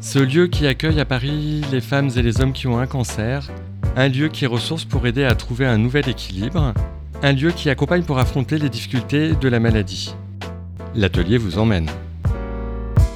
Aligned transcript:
ce 0.00 0.18
lieu 0.18 0.46
qui 0.46 0.66
accueille 0.66 0.98
à 1.00 1.04
Paris 1.04 1.62
les 1.70 1.80
femmes 1.80 2.08
et 2.16 2.22
les 2.22 2.40
hommes 2.40 2.52
qui 2.52 2.66
ont 2.66 2.78
un 2.78 2.86
cancer, 2.86 3.50
un 3.96 4.08
lieu 4.08 4.28
qui 4.28 4.46
ressource 4.46 4.84
pour 4.84 5.06
aider 5.06 5.24
à 5.24 5.34
trouver 5.34 5.66
un 5.66 5.76
nouvel 5.76 6.08
équilibre, 6.08 6.72
un 7.22 7.32
lieu 7.32 7.50
qui 7.50 7.68
accompagne 7.68 8.02
pour 8.02 8.18
affronter 8.18 8.56
les 8.56 8.70
difficultés 8.70 9.32
de 9.38 9.48
la 9.48 9.60
maladie. 9.60 10.14
L'atelier 10.94 11.36
vous 11.36 11.58
emmène. 11.58 11.88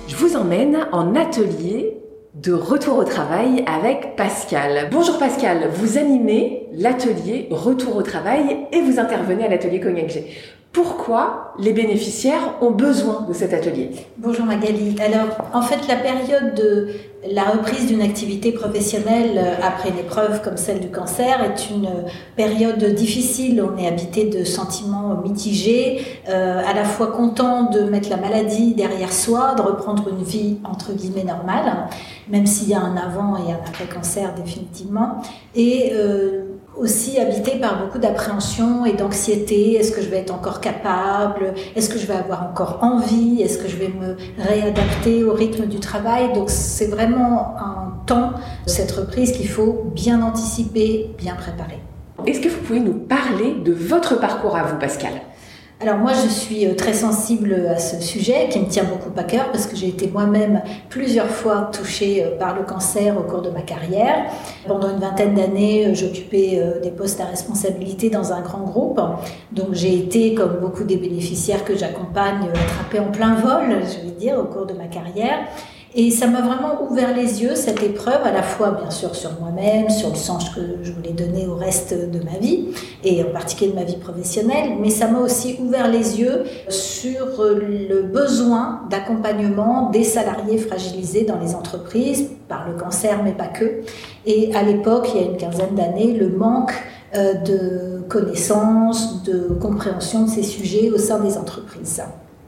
Je 0.08 0.16
vous 0.16 0.36
emmène 0.36 0.86
en 0.92 1.14
atelier 1.14 1.96
de 2.34 2.52
retour 2.52 2.98
au 2.98 3.04
travail 3.04 3.64
avec 3.66 4.16
Pascal. 4.16 4.88
Bonjour 4.90 5.18
Pascal, 5.18 5.70
vous 5.72 5.96
animez 5.96 6.66
l'atelier 6.72 7.48
Retour 7.50 7.96
au 7.96 8.02
travail 8.02 8.66
et 8.72 8.82
vous 8.82 8.98
intervenez 8.98 9.46
à 9.46 9.48
l'atelier 9.48 9.80
Cognac 9.80 10.10
G. 10.10 10.26
Pourquoi 10.74 11.54
les 11.60 11.72
bénéficiaires 11.72 12.54
ont 12.60 12.72
besoin 12.72 13.24
de 13.28 13.32
cet 13.32 13.54
atelier 13.54 13.90
Bonjour 14.18 14.44
Magali. 14.44 14.96
Alors, 15.00 15.28
en 15.52 15.62
fait, 15.62 15.86
la 15.86 15.94
période 15.94 16.56
de 16.56 16.88
la 17.30 17.44
reprise 17.44 17.86
d'une 17.86 18.02
activité 18.02 18.50
professionnelle 18.50 19.38
euh, 19.38 19.54
après 19.62 19.90
une 19.90 19.98
épreuve 19.98 20.42
comme 20.42 20.56
celle 20.56 20.80
du 20.80 20.88
cancer 20.88 21.44
est 21.44 21.70
une 21.70 21.88
période 22.34 22.84
difficile. 22.92 23.62
On 23.62 23.78
est 23.78 23.86
habité 23.86 24.24
de 24.24 24.42
sentiments 24.42 25.16
mitigés, 25.22 26.02
euh, 26.28 26.60
à 26.66 26.74
la 26.74 26.84
fois 26.84 27.06
content 27.06 27.70
de 27.70 27.84
mettre 27.84 28.10
la 28.10 28.16
maladie 28.16 28.74
derrière 28.74 29.12
soi, 29.12 29.54
de 29.54 29.62
reprendre 29.62 30.08
une 30.08 30.24
vie 30.24 30.58
entre 30.64 30.92
guillemets 30.92 31.22
normale, 31.22 31.88
même 32.28 32.46
s'il 32.46 32.68
y 32.70 32.74
a 32.74 32.80
un 32.80 32.96
avant 32.96 33.36
et 33.36 33.52
un 33.52 33.60
après 33.64 33.84
cancer 33.84 34.34
définitivement, 34.34 35.22
et 35.54 35.92
euh, 35.94 36.53
aussi 36.76 37.18
habité 37.18 37.58
par 37.58 37.78
beaucoup 37.78 37.98
d'appréhension 37.98 38.84
et 38.84 38.92
d'anxiété. 38.92 39.74
Est-ce 39.74 39.92
que 39.92 40.02
je 40.02 40.08
vais 40.08 40.18
être 40.18 40.34
encore 40.34 40.60
capable? 40.60 41.54
Est-ce 41.76 41.88
que 41.88 41.98
je 41.98 42.06
vais 42.06 42.14
avoir 42.14 42.44
encore 42.44 42.78
envie? 42.82 43.42
Est-ce 43.42 43.58
que 43.58 43.68
je 43.68 43.76
vais 43.76 43.88
me 43.88 44.16
réadapter 44.38 45.24
au 45.24 45.32
rythme 45.32 45.66
du 45.66 45.80
travail? 45.80 46.32
Donc 46.32 46.50
c'est 46.50 46.86
vraiment 46.86 47.56
un 47.58 47.92
temps, 48.06 48.32
cette 48.66 48.92
reprise, 48.92 49.32
qu'il 49.32 49.48
faut 49.48 49.84
bien 49.94 50.22
anticiper, 50.22 51.10
bien 51.16 51.34
préparer. 51.34 51.78
Est-ce 52.26 52.40
que 52.40 52.48
vous 52.48 52.60
pouvez 52.60 52.80
nous 52.80 52.94
parler 52.94 53.54
de 53.64 53.72
votre 53.72 54.18
parcours 54.18 54.56
à 54.56 54.62
vous, 54.62 54.78
Pascal 54.78 55.12
alors 55.86 55.98
moi, 55.98 56.12
je 56.14 56.28
suis 56.28 56.74
très 56.76 56.94
sensible 56.94 57.66
à 57.68 57.78
ce 57.78 58.00
sujet 58.00 58.48
qui 58.50 58.58
me 58.58 58.66
tient 58.66 58.84
beaucoup 58.84 59.10
à 59.18 59.22
cœur 59.22 59.50
parce 59.52 59.66
que 59.66 59.76
j'ai 59.76 59.88
été 59.88 60.06
moi-même 60.06 60.62
plusieurs 60.88 61.26
fois 61.26 61.68
touchée 61.70 62.24
par 62.38 62.56
le 62.56 62.62
cancer 62.62 63.18
au 63.18 63.22
cours 63.22 63.42
de 63.42 63.50
ma 63.50 63.60
carrière. 63.60 64.24
Pendant 64.66 64.88
une 64.90 64.98
vingtaine 64.98 65.34
d'années, 65.34 65.94
j'occupais 65.94 66.58
des 66.82 66.90
postes 66.90 67.20
à 67.20 67.26
responsabilité 67.26 68.08
dans 68.08 68.32
un 68.32 68.40
grand 68.40 68.62
groupe. 68.62 68.98
Donc 69.52 69.72
j'ai 69.72 69.98
été, 69.98 70.32
comme 70.32 70.56
beaucoup 70.58 70.84
des 70.84 70.96
bénéficiaires 70.96 71.66
que 71.66 71.76
j'accompagne, 71.76 72.48
attrapée 72.48 73.00
en 73.00 73.10
plein 73.10 73.34
vol, 73.34 73.82
je 73.82 74.06
vais 74.06 74.14
dire, 74.14 74.38
au 74.38 74.44
cours 74.44 74.64
de 74.64 74.72
ma 74.72 74.86
carrière. 74.86 75.40
Et 75.96 76.10
ça 76.10 76.26
m'a 76.26 76.40
vraiment 76.40 76.82
ouvert 76.90 77.14
les 77.14 77.40
yeux, 77.40 77.54
cette 77.54 77.80
épreuve, 77.80 78.24
à 78.24 78.32
la 78.32 78.42
fois 78.42 78.72
bien 78.72 78.90
sûr 78.90 79.14
sur 79.14 79.30
moi-même, 79.40 79.88
sur 79.90 80.08
le 80.08 80.16
sens 80.16 80.50
que 80.50 80.60
je 80.82 80.90
voulais 80.90 81.12
donner 81.12 81.46
au 81.46 81.54
reste 81.54 81.94
de 81.94 82.18
ma 82.24 82.36
vie, 82.38 82.70
et 83.04 83.22
en 83.22 83.30
particulier 83.30 83.70
de 83.70 83.76
ma 83.76 83.84
vie 83.84 83.96
professionnelle, 83.96 84.72
mais 84.80 84.90
ça 84.90 85.06
m'a 85.06 85.20
aussi 85.20 85.56
ouvert 85.60 85.88
les 85.88 86.20
yeux 86.20 86.42
sur 86.68 87.26
le 87.38 88.02
besoin 88.02 88.82
d'accompagnement 88.90 89.90
des 89.90 90.02
salariés 90.02 90.58
fragilisés 90.58 91.24
dans 91.24 91.38
les 91.38 91.54
entreprises, 91.54 92.30
par 92.48 92.68
le 92.68 92.74
cancer, 92.76 93.22
mais 93.22 93.32
pas 93.32 93.46
que. 93.46 93.82
Et 94.26 94.52
à 94.54 94.64
l'époque, 94.64 95.10
il 95.14 95.20
y 95.20 95.24
a 95.24 95.26
une 95.28 95.36
quinzaine 95.36 95.76
d'années, 95.76 96.12
le 96.12 96.28
manque 96.28 96.74
de 97.14 98.02
connaissances, 98.08 99.22
de 99.22 99.56
compréhension 99.60 100.24
de 100.24 100.28
ces 100.28 100.42
sujets 100.42 100.90
au 100.90 100.98
sein 100.98 101.20
des 101.20 101.38
entreprises. 101.38 102.02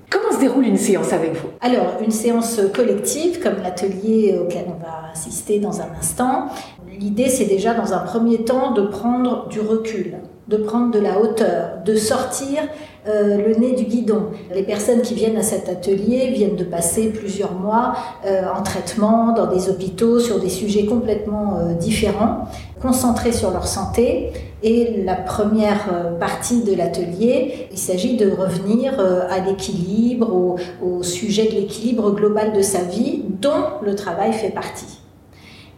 Comment 0.09 0.33
se 0.33 0.39
déroule 0.39 0.67
une 0.67 0.77
séance 0.77 1.13
avec 1.13 1.35
vous? 1.35 1.49
Alors, 1.61 1.95
une 2.01 2.13
séance 2.13 2.61
collective, 2.75 3.43
comme 3.43 3.57
l'atelier 3.63 4.39
auquel 4.41 4.67
on 4.69 4.81
va 4.81 5.11
assister 5.13 5.59
dans 5.59 5.81
un 5.81 5.89
instant. 5.99 6.47
L'idée, 6.89 7.29
c'est 7.29 7.47
déjà 7.47 7.75
dans 7.75 7.93
un 7.93 7.99
premier 7.99 8.45
temps 8.45 8.73
de 8.73 8.83
prendre 8.83 9.49
du 9.49 9.61
recul, 9.61 10.19
de 10.49 10.57
prendre 10.59 10.93
de 10.93 11.01
la 11.01 11.21
hauteur, 11.21 11.83
de 11.85 11.97
sortir 11.97 12.63
euh, 13.09 13.37
le 13.37 13.55
nez 13.55 13.73
du 13.73 13.85
guidon. 13.85 14.31
Les 14.53 14.65
personnes 14.65 15.01
qui 15.01 15.15
viennent 15.15 15.37
à 15.37 15.43
cet 15.43 15.69
atelier 15.69 16.31
viennent 16.33 16.57
de 16.57 16.65
passer 16.65 17.09
plusieurs 17.11 17.53
mois 17.53 17.95
euh, 18.25 18.43
en 18.53 18.63
traitement 18.63 19.33
dans 19.33 19.47
des 19.47 19.69
hôpitaux 19.69 20.19
sur 20.19 20.41
des 20.41 20.49
sujets 20.49 20.87
complètement 20.87 21.59
euh, 21.59 21.75
différents, 21.75 22.49
concentrés 22.83 23.31
sur 23.31 23.53
leur 23.53 23.69
santé. 23.69 24.33
Et 24.63 25.03
la 25.05 25.15
première 25.15 26.19
partie 26.19 26.63
de 26.65 26.75
l'atelier, 26.75 27.69
il 27.71 27.79
s'agit 27.79 28.17
de 28.17 28.29
revenir 28.31 28.99
à 28.99 29.39
l'équilibre, 29.39 30.33
au, 30.33 30.57
au 30.85 31.03
sujet 31.03 31.45
de 31.47 31.53
l'équilibre 31.53 32.11
global 32.11 32.53
de 32.53 32.63
sa 32.63 32.83
vie, 32.83 33.23
dont 33.41 33.65
le 33.83 33.95
travail 33.95 34.33
fait 34.33 34.51
partie. 34.51 34.99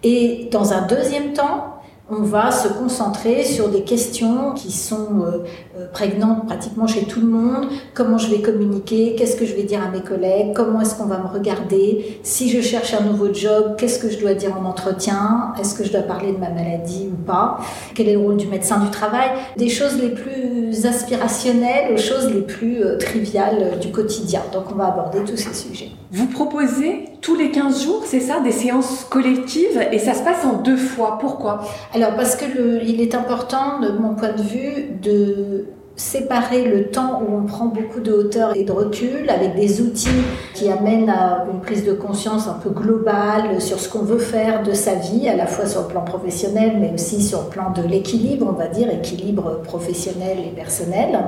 Et 0.04 0.48
dans 0.52 0.72
un 0.72 0.86
deuxième 0.86 1.32
temps, 1.32 1.77
on 2.10 2.22
va 2.22 2.50
se 2.50 2.69
concentrer 2.69 3.44
sur 3.44 3.69
des 3.69 3.82
questions 3.82 4.52
qui 4.54 4.72
sont 4.72 5.24
euh, 5.26 5.86
prégnantes 5.92 6.46
pratiquement 6.46 6.86
chez 6.86 7.04
tout 7.04 7.20
le 7.20 7.26
monde. 7.26 7.66
Comment 7.92 8.16
je 8.16 8.30
vais 8.30 8.41
communiquer? 8.41 9.14
Qu'est-ce 9.16 9.36
que 9.36 9.44
je 9.44 9.54
vais 9.54 9.64
dire 9.64 9.82
à 9.82 9.91
mes 9.91 10.00
collègues? 10.00 10.54
Comment 10.54 10.80
est-ce 10.80 10.94
qu'on 10.94 11.04
va 11.04 11.19
me 11.19 11.26
regarder? 11.26 12.20
Si 12.22 12.48
je 12.48 12.60
cherche 12.62 12.94
un 12.94 13.02
nouveau 13.02 13.32
job, 13.32 13.76
qu'est-ce 13.76 13.98
que 13.98 14.08
je 14.08 14.19
dois 14.19 14.34
dire 14.34 14.56
en 14.58 14.64
entretien? 14.64 15.52
Est-ce 15.60 15.74
que 15.74 15.84
je 15.84 15.92
dois 15.92 16.02
parler 16.02 16.32
de 16.32 16.38
ma 16.38 16.48
maladie 16.48 17.08
ou 17.12 17.16
pas? 17.16 17.58
Quel 17.94 18.08
est 18.08 18.14
le 18.14 18.20
rôle 18.20 18.38
du 18.38 18.46
médecin 18.46 18.78
du 18.78 18.90
travail? 18.90 19.28
Des 19.58 19.69
choses 19.69 20.00
les 20.00 20.10
plus 20.10 20.86
aspirationnelles 20.86 21.92
aux 21.92 21.98
choses 21.98 22.32
les 22.32 22.40
plus 22.40 22.82
euh, 22.82 22.96
triviales 22.96 23.78
du 23.80 23.90
quotidien. 23.90 24.40
Donc 24.52 24.64
on 24.72 24.76
va 24.76 24.86
aborder 24.86 25.19
tous 25.25 25.36
ces 25.36 25.52
sujets. 25.52 25.90
Vous 26.10 26.26
proposez 26.26 27.04
tous 27.20 27.34
les 27.34 27.50
15 27.50 27.84
jours, 27.84 28.02
c'est 28.04 28.20
ça, 28.20 28.40
des 28.40 28.52
séances 28.52 29.04
collectives 29.04 29.80
et 29.92 29.98
ça 29.98 30.14
se 30.14 30.22
passe 30.22 30.44
en 30.44 30.62
deux 30.62 30.76
fois. 30.76 31.18
Pourquoi? 31.20 31.62
Alors 31.94 32.14
parce 32.16 32.36
que 32.36 32.82
il 32.84 33.00
est 33.00 33.14
important, 33.14 33.80
de 33.80 33.90
mon 33.90 34.14
point 34.14 34.32
de 34.32 34.42
vue, 34.42 34.90
de 35.02 35.66
séparer 35.98 36.64
le 36.64 36.90
temps 36.90 37.20
où 37.20 37.36
on 37.36 37.42
prend 37.44 37.66
beaucoup 37.66 37.98
de 37.98 38.12
hauteur 38.12 38.56
et 38.56 38.62
de 38.62 38.70
recul 38.70 39.28
avec 39.28 39.56
des 39.56 39.82
outils 39.82 40.08
qui 40.54 40.70
amènent 40.70 41.10
à 41.10 41.44
une 41.52 41.60
prise 41.60 41.84
de 41.84 41.92
conscience 41.92 42.46
un 42.46 42.54
peu 42.54 42.70
globale 42.70 43.60
sur 43.60 43.80
ce 43.80 43.88
qu'on 43.88 44.04
veut 44.04 44.18
faire 44.18 44.62
de 44.62 44.72
sa 44.72 44.94
vie, 44.94 45.28
à 45.28 45.34
la 45.34 45.46
fois 45.46 45.66
sur 45.66 45.82
le 45.82 45.88
plan 45.88 46.02
professionnel, 46.02 46.76
mais 46.80 46.92
aussi 46.94 47.20
sur 47.20 47.43
le 47.43 47.48
plan 47.48 47.72
de 47.72 47.82
l'équilibre, 47.82 48.46
on 48.48 48.52
va 48.56 48.69
dire, 48.69 48.88
équilibre 48.90 49.60
professionnel 49.62 50.38
et 50.46 50.54
personnel. 50.54 51.19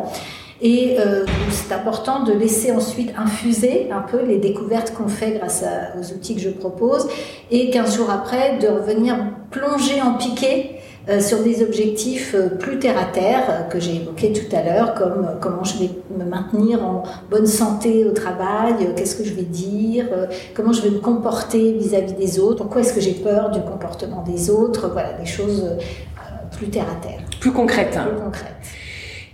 Et 0.62 0.96
euh, 0.98 1.24
c'est 1.50 1.72
important 1.72 2.22
de 2.22 2.32
laisser 2.32 2.70
ensuite 2.72 3.12
infuser 3.16 3.88
un 3.90 4.00
peu 4.00 4.22
les 4.22 4.38
découvertes 4.38 4.92
qu'on 4.92 5.08
fait 5.08 5.32
grâce 5.38 5.62
à, 5.62 5.98
aux 5.98 6.12
outils 6.12 6.34
que 6.34 6.40
je 6.40 6.50
propose. 6.50 7.08
Et 7.50 7.70
15 7.70 7.96
jours 7.96 8.10
après, 8.10 8.58
de 8.58 8.68
revenir 8.68 9.16
plonger 9.50 10.02
en 10.02 10.14
piqué 10.14 10.80
euh, 11.08 11.18
sur 11.20 11.42
des 11.42 11.62
objectifs 11.62 12.34
euh, 12.34 12.50
plus 12.50 12.78
terre 12.78 12.98
à 12.98 13.06
terre 13.06 13.44
euh, 13.48 13.62
que 13.62 13.80
j'ai 13.80 13.96
évoqués 13.96 14.32
tout 14.32 14.54
à 14.54 14.62
l'heure, 14.62 14.94
comme 14.94 15.24
euh, 15.24 15.38
comment 15.40 15.64
je 15.64 15.78
vais 15.78 15.90
me 16.14 16.24
maintenir 16.24 16.84
en 16.84 17.04
bonne 17.30 17.46
santé 17.46 18.04
au 18.04 18.12
travail, 18.12 18.74
euh, 18.82 18.92
qu'est-ce 18.94 19.16
que 19.16 19.24
je 19.24 19.32
vais 19.32 19.42
dire, 19.42 20.08
euh, 20.12 20.26
comment 20.54 20.74
je 20.74 20.82
vais 20.82 20.90
me 20.90 20.98
comporter 20.98 21.72
vis-à-vis 21.72 22.12
des 22.12 22.38
autres, 22.38 22.62
pourquoi 22.64 22.82
est-ce 22.82 22.92
que 22.92 23.00
j'ai 23.00 23.14
peur 23.14 23.50
du 23.50 23.60
comportement 23.62 24.22
des 24.22 24.50
autres, 24.50 24.90
voilà, 24.92 25.14
des 25.14 25.24
choses 25.24 25.64
euh, 25.64 26.56
plus 26.56 26.68
terre 26.68 26.86
à 26.90 27.04
terre. 27.04 27.20
Plus 27.40 27.52
concrètes. 27.52 27.98
Plus 27.98 28.22
concrètes. 28.22 28.56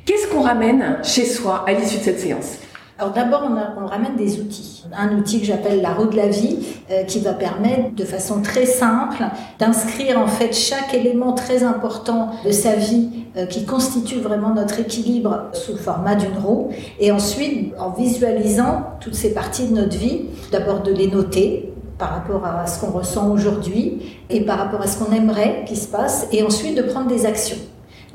Qu'est-ce 0.06 0.28
qu'on 0.28 0.42
ramène 0.42 0.98
chez 1.02 1.24
soi 1.24 1.64
à 1.66 1.72
l'issue 1.72 1.98
de 1.98 2.02
cette 2.04 2.20
séance? 2.20 2.58
Alors 2.96 3.12
d'abord, 3.12 3.42
on, 3.76 3.86
ramène 3.86 4.14
des 4.14 4.38
outils. 4.38 4.84
Un 4.96 5.16
outil 5.18 5.40
que 5.40 5.46
j'appelle 5.46 5.82
la 5.82 5.92
roue 5.94 6.06
de 6.06 6.14
la 6.14 6.28
vie, 6.28 6.58
euh, 6.92 7.02
qui 7.02 7.18
va 7.18 7.32
permettre 7.32 7.92
de 7.96 8.04
façon 8.04 8.40
très 8.40 8.66
simple 8.66 9.24
d'inscrire 9.58 10.20
en 10.20 10.28
fait 10.28 10.52
chaque 10.52 10.94
élément 10.94 11.32
très 11.32 11.64
important 11.64 12.30
de 12.44 12.52
sa 12.52 12.76
vie 12.76 13.24
euh, 13.36 13.46
qui 13.46 13.64
constitue 13.64 14.20
vraiment 14.20 14.54
notre 14.54 14.78
équilibre 14.78 15.48
sous 15.52 15.72
le 15.72 15.78
format 15.78 16.14
d'une 16.14 16.38
roue. 16.38 16.70
Et 17.00 17.10
ensuite, 17.10 17.74
en 17.76 17.90
visualisant 17.90 18.86
toutes 19.00 19.16
ces 19.16 19.34
parties 19.34 19.66
de 19.66 19.74
notre 19.74 19.98
vie, 19.98 20.26
d'abord 20.52 20.82
de 20.82 20.92
les 20.92 21.08
noter, 21.08 21.72
par 21.98 22.10
rapport 22.10 22.44
à 22.46 22.68
ce 22.68 22.78
qu'on 22.80 22.92
ressent 22.92 23.28
aujourd'hui 23.28 24.20
et 24.30 24.42
par 24.42 24.58
rapport 24.58 24.82
à 24.82 24.86
ce 24.86 25.02
qu'on 25.02 25.12
aimerait 25.12 25.64
qu'il 25.66 25.78
se 25.78 25.88
passe, 25.88 26.28
et 26.30 26.44
ensuite 26.44 26.76
de 26.76 26.82
prendre 26.82 27.08
des 27.08 27.26
actions. 27.26 27.58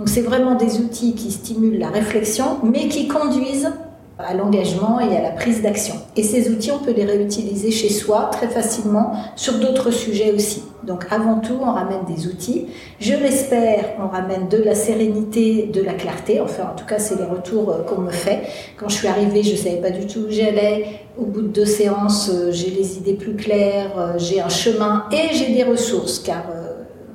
Donc 0.01 0.09
c'est 0.09 0.21
vraiment 0.21 0.55
des 0.55 0.79
outils 0.79 1.13
qui 1.13 1.29
stimulent 1.29 1.77
la 1.77 1.89
réflexion, 1.89 2.57
mais 2.63 2.87
qui 2.87 3.07
conduisent 3.07 3.71
à 4.17 4.33
l'engagement 4.33 4.99
et 4.99 5.15
à 5.15 5.21
la 5.21 5.29
prise 5.29 5.61
d'action. 5.61 5.93
Et 6.15 6.23
ces 6.23 6.49
outils, 6.49 6.71
on 6.71 6.79
peut 6.79 6.91
les 6.91 7.05
réutiliser 7.05 7.69
chez 7.69 7.89
soi 7.89 8.31
très 8.31 8.47
facilement 8.47 9.11
sur 9.35 9.59
d'autres 9.59 9.91
sujets 9.91 10.31
aussi. 10.31 10.63
Donc 10.83 11.05
avant 11.11 11.39
tout, 11.39 11.59
on 11.61 11.71
ramène 11.71 12.03
des 12.07 12.25
outils. 12.25 12.65
Je 12.99 13.13
l'espère, 13.13 13.93
on 14.03 14.07
ramène 14.07 14.47
de 14.47 14.57
la 14.57 14.73
sérénité, 14.73 15.69
de 15.71 15.83
la 15.83 15.93
clarté. 15.93 16.41
Enfin, 16.41 16.71
en 16.73 16.75
tout 16.75 16.87
cas, 16.87 16.97
c'est 16.97 17.19
les 17.19 17.25
retours 17.25 17.69
euh, 17.69 17.83
qu'on 17.83 18.01
me 18.01 18.09
fait. 18.09 18.41
Quand 18.77 18.89
je 18.89 18.95
suis 18.95 19.07
arrivée, 19.07 19.43
je 19.43 19.51
ne 19.51 19.57
savais 19.57 19.81
pas 19.81 19.91
du 19.91 20.07
tout 20.07 20.21
où 20.21 20.31
j'allais. 20.31 21.01
Au 21.15 21.25
bout 21.25 21.43
de 21.43 21.49
deux 21.49 21.65
séances, 21.65 22.31
euh, 22.33 22.51
j'ai 22.51 22.71
les 22.71 22.97
idées 22.97 23.13
plus 23.13 23.35
claires, 23.35 23.91
euh, 23.99 24.13
j'ai 24.17 24.41
un 24.41 24.49
chemin 24.49 25.05
et 25.11 25.35
j'ai 25.35 25.53
des 25.53 25.63
ressources, 25.63 26.17
car 26.17 26.41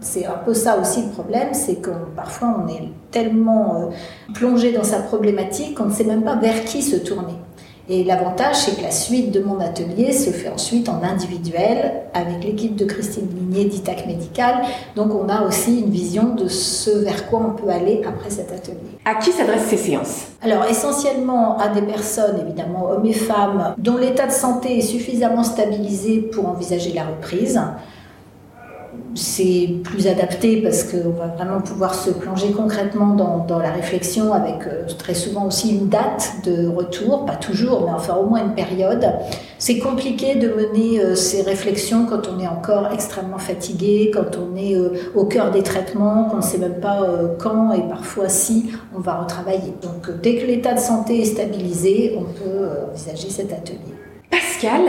c'est 0.00 0.26
un 0.26 0.38
peu 0.44 0.54
ça 0.54 0.78
aussi 0.78 1.02
le 1.02 1.10
problème, 1.10 1.48
c'est 1.52 1.76
que 1.76 1.90
parfois 2.14 2.62
on 2.62 2.69
est 2.69 2.88
tellement 3.10 3.76
euh, 3.76 4.32
plongé 4.34 4.72
dans 4.72 4.84
sa 4.84 5.00
problématique 5.00 5.76
qu'on 5.76 5.87
ne 5.87 5.93
sait 5.93 6.04
même 6.04 6.22
pas 6.22 6.37
vers 6.37 6.64
qui 6.64 6.82
se 6.82 6.96
tourner. 6.96 7.34
Et 7.88 8.02
l'avantage, 8.02 8.56
c'est 8.56 8.76
que 8.76 8.82
la 8.82 8.90
suite 8.90 9.31
de 9.31 9.40
mon 9.40 9.60
atelier 9.60 10.12
se 10.12 10.31
fait 10.31 10.48
ensuite 10.48 10.88
en 10.88 11.04
individuel 11.04 12.02
avec 12.14 12.43
l'équipe 12.43 12.75
de 12.75 12.84
Christine 12.84 13.28
Ligné 13.32 13.64
d'ITAC 13.66 14.06
Médical. 14.08 14.56
Donc 14.96 15.14
on 15.14 15.28
a 15.28 15.43
aussi 15.43 15.78
une 15.82 15.90
vision 15.90 16.34
de 16.34 16.49
ce 16.49 16.90
vers 16.90 17.28
quoi 17.28 17.40
on 17.46 17.50
peut 17.50 17.70
aller 17.70 18.02
après 18.04 18.31
cet 18.31 18.50
atelier. 18.50 18.99
À 19.04 19.14
qui 19.14 19.31
s'adressent 19.31 19.69
ces 19.69 19.76
séances? 19.76 20.26
Alors 20.42 20.64
essentiellement 20.64 21.58
à 21.58 21.69
des 21.69 21.82
personnes, 21.82 22.40
évidemment 22.40 22.90
hommes 22.90 23.06
et 23.06 23.12
femmes, 23.12 23.75
dont 23.78 23.96
l'état 23.96 24.26
de 24.26 24.32
santé 24.32 24.78
est 24.78 24.82
suffisamment 24.82 25.44
stabilisé 25.44 26.22
pour 26.22 26.49
envisager 26.49 26.92
la 26.92 27.04
reprise 27.04 27.60
c'est 29.16 29.70
plus 29.82 30.06
adapté 30.06 30.60
parce 30.62 30.84
qu'on 30.84 31.10
va 31.10 31.28
vraiment 31.28 31.60
pouvoir 31.60 31.94
se 31.94 32.10
plonger 32.10 32.52
concrètement 32.52 33.14
dans, 33.14 33.58
la 33.58 33.70
réflexion 33.70 34.34
avec 34.34 34.66
euh, 34.66 34.84
très 34.98 35.14
souvent 35.14 35.46
aussi 35.46 35.70
une 35.70 35.88
date 35.88 36.34
de 36.44 36.68
retour, 36.68 37.24
pas 37.24 37.36
toujours, 37.36 37.86
mais 37.86 37.92
enfin 37.92 38.14
au 38.16 38.26
moins 38.26 38.44
une 38.44 38.54
période. 38.54 39.10
C'est 39.58 39.78
compliqué 39.78 40.34
de 40.34 40.48
mener 40.48 41.00
euh, 41.00 41.14
ces 41.14 41.40
réflexions 41.42 42.04
quand 42.04 42.28
on 42.28 42.38
est 42.38 42.46
encore 42.46 42.92
extrêmement 42.92 43.38
fatigué, 43.38 44.10
quand 44.12 44.36
on 44.36 44.56
est 44.56 44.74
euh, 44.74 44.90
au 45.14 45.24
cœur 45.24 45.50
des 45.50 45.62
traitements, 45.62 46.24
qu'on 46.24 46.38
ne 46.38 46.42
sait 46.42 46.58
même 46.58 46.80
pas 46.80 47.00
quand 47.38 47.72
et 47.72 47.82
parfois 47.88 48.28
si 48.28 48.70
on 48.94 49.00
va 49.00 49.14
retravailler. 49.14 49.72
Donc 49.80 50.20
dès 50.22 50.36
que 50.36 50.46
l'état 50.46 50.74
de 50.74 50.80
santé 50.80 51.22
est 51.22 51.24
stabilisé, 51.24 52.18
on 52.18 52.24
peut 52.24 52.68
envisager 52.90 53.30
cet 53.30 53.52
atelier. 53.52 53.78
Pascal, 54.30 54.82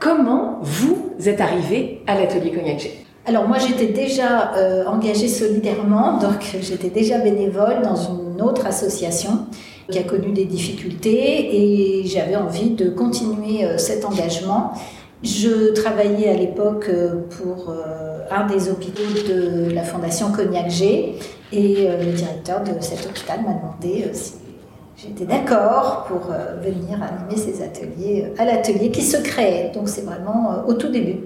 comment 0.00 0.58
vous 0.62 1.28
êtes 1.28 1.40
arrivé 1.40 2.02
à 2.06 2.18
l'atelier 2.18 2.50
Cognac 2.50 3.07
alors 3.28 3.46
moi 3.46 3.58
j'étais 3.58 3.92
déjà 3.92 4.54
euh, 4.56 4.86
engagée 4.86 5.28
solidairement, 5.28 6.18
donc 6.18 6.56
j'étais 6.60 6.88
déjà 6.88 7.18
bénévole 7.18 7.82
dans 7.82 7.94
une 7.94 8.40
autre 8.40 8.66
association 8.66 9.46
qui 9.90 9.98
a 9.98 10.02
connu 10.02 10.32
des 10.32 10.46
difficultés 10.46 12.00
et 12.00 12.06
j'avais 12.06 12.36
envie 12.36 12.70
de 12.70 12.88
continuer 12.88 13.64
euh, 13.64 13.76
cet 13.76 14.06
engagement. 14.06 14.72
Je 15.22 15.72
travaillais 15.72 16.30
à 16.30 16.34
l'époque 16.34 16.86
euh, 16.88 17.26
pour 17.38 17.74
un 18.30 18.46
des 18.46 18.70
hôpitaux 18.70 19.02
de 19.28 19.74
la 19.74 19.82
Fondation 19.82 20.32
Cognac 20.32 20.70
G 20.70 21.14
et 21.52 21.88
le 21.88 22.12
directeur 22.12 22.62
de 22.62 22.72
cet 22.80 23.06
hôpital 23.06 23.40
m'a 23.40 23.54
demandé 23.54 24.10
si 24.12 24.34
j'étais 24.96 25.24
d'accord 25.24 26.04
pour 26.08 26.32
venir 26.62 26.98
animer 27.02 27.36
ces 27.36 27.62
ateliers 27.62 28.32
à 28.38 28.44
l'atelier 28.44 28.90
qui 28.90 29.02
se 29.02 29.16
créait. 29.16 29.72
Donc 29.74 29.88
c'est 29.88 30.02
vraiment 30.02 30.62
au 30.66 30.74
tout 30.74 30.88
début. 30.88 31.20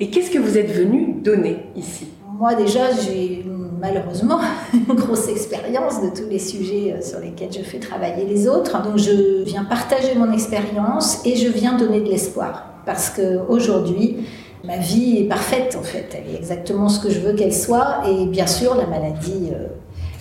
Et 0.00 0.10
qu'est-ce 0.10 0.30
que 0.30 0.38
vous 0.38 0.56
êtes 0.56 0.70
venu 0.70 1.14
donner 1.24 1.64
ici? 1.74 2.06
Moi 2.38 2.54
déjà, 2.54 2.92
j'ai 2.92 3.44
malheureusement 3.80 4.38
une 4.72 4.94
grosse 4.94 5.28
expérience 5.28 6.00
de 6.00 6.10
tous 6.10 6.28
les 6.28 6.38
sujets 6.38 6.94
euh, 6.96 7.02
sur 7.02 7.18
lesquels 7.18 7.52
je 7.52 7.62
fais 7.62 7.80
travailler 7.80 8.24
les 8.24 8.46
autres. 8.46 8.80
Donc 8.82 8.96
je 8.96 9.42
viens 9.42 9.64
partager 9.64 10.14
mon 10.14 10.32
expérience 10.32 11.20
et 11.24 11.34
je 11.34 11.48
viens 11.48 11.76
donner 11.76 12.00
de 12.00 12.08
l'espoir. 12.08 12.64
Parce 12.86 13.10
qu'aujourd'hui, 13.10 14.18
ma 14.64 14.76
vie 14.76 15.18
est 15.18 15.28
parfaite 15.28 15.76
en 15.76 15.82
fait. 15.82 16.08
Elle 16.14 16.32
est 16.32 16.38
exactement 16.38 16.88
ce 16.88 17.00
que 17.00 17.10
je 17.10 17.18
veux 17.18 17.32
qu'elle 17.32 17.54
soit. 17.54 18.02
Et 18.08 18.26
bien 18.26 18.46
sûr, 18.46 18.76
la 18.76 18.86
maladie, 18.86 19.50
euh, 19.52 19.66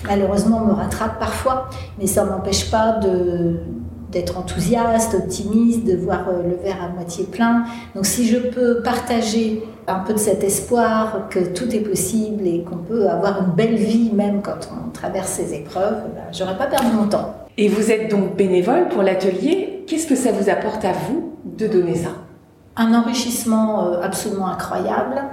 malheureusement, 0.08 0.66
me 0.66 0.74
rattrape 0.74 1.20
parfois. 1.20 1.70
Mais 2.00 2.08
ça 2.08 2.26
ne 2.26 2.32
m'empêche 2.32 2.72
pas 2.72 2.94
de 2.94 3.60
d'être 4.12 4.38
enthousiaste, 4.38 5.14
optimiste, 5.16 5.86
de 5.86 5.96
voir 5.96 6.30
euh, 6.30 6.44
le 6.44 6.56
verre 6.56 6.84
à 6.84 6.90
moitié 6.90 7.26
plein. 7.26 7.66
Donc 7.96 8.06
si 8.06 8.28
je 8.28 8.38
peux 8.38 8.82
partager 8.82 9.64
un 9.88 10.00
peu 10.00 10.14
de 10.14 10.20
cet 10.20 10.44
espoir 10.44 11.28
que 11.30 11.40
tout 11.40 11.74
est 11.76 11.82
possible 11.82 12.46
et 12.48 12.64
qu'on 12.64 12.78
peut 12.78 13.10
avoir 13.10 13.42
une 13.44 13.54
belle 13.54 13.76
vie 13.76 14.12
même 14.14 14.42
quand 14.42 14.70
on 14.72 14.90
traverse 14.92 15.30
ces 15.30 15.54
épreuves, 15.54 16.04
ben, 16.16 16.24
j'aurais 16.32 16.58
pas 16.58 16.68
perdu 16.68 16.96
mon 16.96 17.08
temps. 17.08 17.34
Et 17.58 17.68
vous 17.68 17.92
êtes 17.92 18.12
donc 18.12 18.36
bénévole 18.36 18.88
pour 18.90 19.04
l'atelier. 19.04 19.84
Qu'est-ce 19.88 20.08
que 20.08 20.16
ça 20.16 20.32
vous 20.32 20.50
apporte 20.50 20.86
à 20.86 20.92
vous 20.92 21.34
de 21.44 21.68
donner 21.68 21.96
ça? 21.96 22.10
Un 22.76 22.94
enrichissement 22.94 23.88
euh, 23.88 24.02
absolument 24.04 24.48
incroyable. 24.48 25.24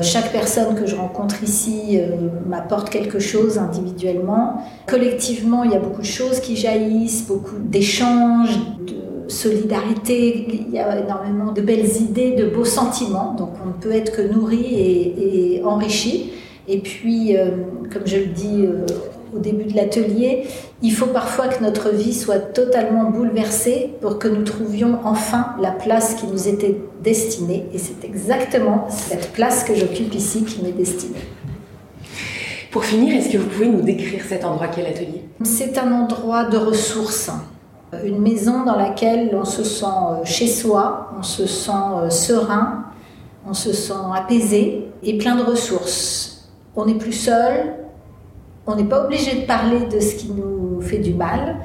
Chaque 0.00 0.32
personne 0.32 0.74
que 0.74 0.86
je 0.86 0.96
rencontre 0.96 1.42
ici 1.44 1.98
euh, 2.00 2.16
m'apporte 2.48 2.88
quelque 2.88 3.18
chose 3.18 3.58
individuellement. 3.58 4.62
Collectivement, 4.88 5.64
il 5.64 5.72
y 5.72 5.74
a 5.74 5.78
beaucoup 5.78 6.00
de 6.00 6.06
choses 6.06 6.40
qui 6.40 6.56
jaillissent, 6.56 7.26
beaucoup 7.26 7.58
d'échanges, 7.58 8.58
de 8.86 9.30
solidarité. 9.30 10.46
Il 10.48 10.74
y 10.74 10.78
a 10.78 10.98
énormément 10.98 11.52
de 11.52 11.60
belles 11.60 11.96
idées, 12.00 12.32
de 12.32 12.46
beaux 12.46 12.64
sentiments. 12.64 13.34
Donc 13.34 13.50
on 13.62 13.68
ne 13.68 13.72
peut 13.74 13.92
être 13.92 14.12
que 14.12 14.22
nourri 14.22 14.64
et, 14.64 15.62
enrichi. 15.62 16.32
Et 16.68 16.78
puis, 16.78 17.36
euh, 17.36 17.50
comme 17.92 18.06
je 18.06 18.16
le 18.16 18.26
dis 18.26 18.64
euh, 18.64 18.86
au 19.34 19.38
début 19.38 19.64
de 19.64 19.76
l'atelier, 19.76 20.46
il 20.82 20.92
faut 20.92 21.06
parfois 21.06 21.48
que 21.48 21.62
notre 21.62 21.90
vie 21.90 22.14
soit 22.14 22.38
totalement 22.38 23.10
bouleversée 23.10 23.94
pour 24.00 24.18
que 24.18 24.28
nous 24.28 24.42
trouvions 24.42 24.98
enfin 25.04 25.54
la 25.60 25.70
place 25.70 26.14
qui 26.14 26.26
nous 26.26 26.48
était 26.48 26.76
destinée. 27.02 27.66
Et 27.72 27.78
c'est 27.78 28.04
exactement 28.04 28.86
cette 28.88 29.32
place 29.32 29.64
que 29.64 29.74
j'occupe 29.74 30.14
ici 30.14 30.44
qui 30.44 30.62
m'est 30.62 30.72
destinée. 30.72 31.20
Pour 32.70 32.84
finir, 32.84 33.14
est-ce 33.14 33.28
que 33.28 33.38
vous 33.38 33.48
pouvez 33.48 33.68
nous 33.68 33.82
décrire 33.82 34.22
cet 34.26 34.44
endroit 34.44 34.68
qu'est 34.68 34.82
l'atelier? 34.82 35.24
C'est 35.44 35.76
un 35.76 35.92
endroit 35.92 36.44
de 36.44 36.56
ressources, 36.56 37.30
une 38.04 38.20
maison 38.20 38.64
dans 38.64 38.76
laquelle 38.76 39.30
on 39.34 39.44
se 39.44 39.62
sent 39.62 39.84
euh, 39.84 40.24
chez 40.24 40.46
soi, 40.46 41.10
on 41.18 41.22
se 41.22 41.46
sent 41.46 41.72
euh, 41.72 42.08
serein, 42.08 42.86
on 43.46 43.52
se 43.52 43.72
sent 43.72 43.92
apaisé 44.14 44.86
et 45.02 45.18
plein 45.18 45.36
de 45.36 45.42
ressources. 45.42 46.48
On 46.74 46.86
n'est 46.86 46.94
plus 46.94 47.12
seul, 47.12 47.74
on 48.66 48.76
n'est 48.76 48.84
pas 48.84 49.04
obligé 49.04 49.40
de 49.40 49.46
parler 49.46 49.86
de 49.86 50.00
ce 50.00 50.14
qui 50.16 50.30
nous 50.32 50.80
fait 50.80 50.98
du 50.98 51.14
mal. 51.14 51.56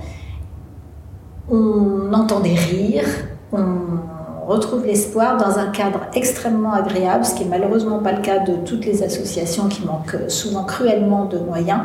On 1.49 2.11
entend 2.13 2.39
des 2.39 2.55
rires, 2.55 3.07
on 3.53 4.47
retrouve 4.47 4.85
l'espoir 4.85 5.37
dans 5.37 5.59
un 5.59 5.67
cadre 5.67 6.01
extrêmement 6.13 6.73
agréable, 6.73 7.25
ce 7.25 7.35
qui 7.35 7.43
n'est 7.43 7.49
malheureusement 7.49 7.99
pas 7.99 8.13
le 8.13 8.21
cas 8.21 8.39
de 8.39 8.55
toutes 8.65 8.85
les 8.85 9.03
associations 9.03 9.67
qui 9.67 9.85
manquent 9.85 10.17
souvent 10.29 10.63
cruellement 10.63 11.25
de 11.25 11.37
moyens. 11.37 11.81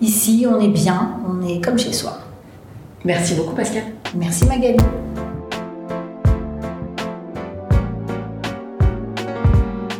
Ici, 0.00 0.46
on 0.50 0.58
est 0.60 0.68
bien, 0.68 1.18
on 1.28 1.46
est 1.46 1.62
comme 1.62 1.78
chez 1.78 1.92
soi. 1.92 2.18
Merci 3.04 3.34
beaucoup 3.34 3.54
Pascal. 3.54 3.84
Merci 4.14 4.46
Magali. 4.46 4.78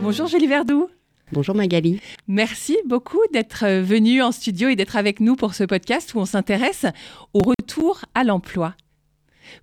Bonjour 0.03 0.27
Julie 0.27 0.47
Verdoux. 0.47 0.89
Bonjour 1.33 1.55
Magali. 1.55 2.01
Merci 2.27 2.77
beaucoup 2.87 3.21
d'être 3.33 3.65
venue 3.83 4.21
en 4.21 4.33
studio 4.33 4.69
et 4.69 4.75
d'être 4.75 4.97
avec 4.97 5.21
nous 5.21 5.37
pour 5.37 5.55
ce 5.55 5.63
podcast 5.63 6.13
où 6.15 6.19
on 6.19 6.25
s'intéresse 6.25 6.87
au 7.35 7.39
retour 7.39 8.01
à 8.17 8.25
l'emploi. 8.25 8.75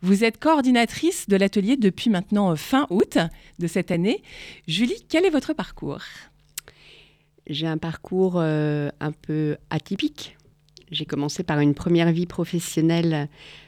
Vous 0.01 0.24
êtes 0.24 0.39
coordinatrice 0.39 1.27
de 1.27 1.36
l'atelier 1.36 1.75
depuis 1.75 2.09
maintenant 2.09 2.55
fin 2.55 2.88
août 2.89 3.17
de 3.59 3.67
cette 3.67 3.91
année. 3.91 4.24
Julie, 4.65 5.03
quel 5.09 5.25
est 5.25 5.29
votre 5.29 5.51
parcours? 5.51 6.03
J'ai 7.47 7.67
un 7.67 7.77
parcours 7.77 8.36
euh, 8.38 8.89
un 9.01 9.12
peu 9.12 9.57
atypique. 9.69 10.38
J'ai 10.89 11.05
commencé 11.05 11.43
par 11.43 11.59
une 11.59 11.74
première 11.74 12.13
vie 12.13 12.27
professionnelle 12.27 13.27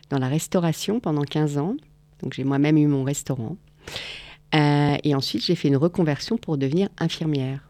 dans 0.09 0.19
la 0.19 0.29
restauration 0.29 1.01
pendant 1.01 1.23
15 1.23 1.57
ans. 1.57 1.75
Donc 2.23 2.31
j'ai 2.33 2.45
moi-même 2.45 2.77
eu 2.77 2.87
mon 2.87 3.03
restaurant. 3.03 3.57
Euh, 4.55 4.95
et 5.03 5.15
ensuite, 5.15 5.43
j'ai 5.43 5.55
fait 5.55 5.67
une 5.67 5.77
reconversion 5.77 6.37
pour 6.37 6.57
devenir 6.57 6.87
infirmière. 6.97 7.68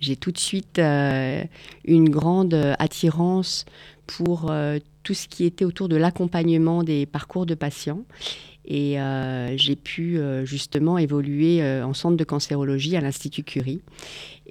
J'ai 0.00 0.16
tout 0.16 0.32
de 0.32 0.38
suite 0.38 0.78
euh, 0.78 1.42
une 1.84 2.08
grande 2.10 2.54
attirance 2.78 3.64
pour 4.06 4.50
euh, 4.50 4.78
tout 5.02 5.14
ce 5.14 5.26
qui 5.26 5.44
était 5.44 5.64
autour 5.64 5.88
de 5.88 5.96
l'accompagnement 5.96 6.82
des 6.82 7.06
parcours 7.06 7.46
de 7.46 7.54
patients. 7.54 8.02
Et 8.68 8.96
j'ai 9.54 9.76
pu 9.76 10.18
justement 10.42 10.98
évoluer 10.98 11.62
en 11.62 11.94
centre 11.94 12.16
de 12.16 12.24
cancérologie 12.24 12.96
à 12.96 13.00
l'Institut 13.00 13.44
Curie 13.44 13.80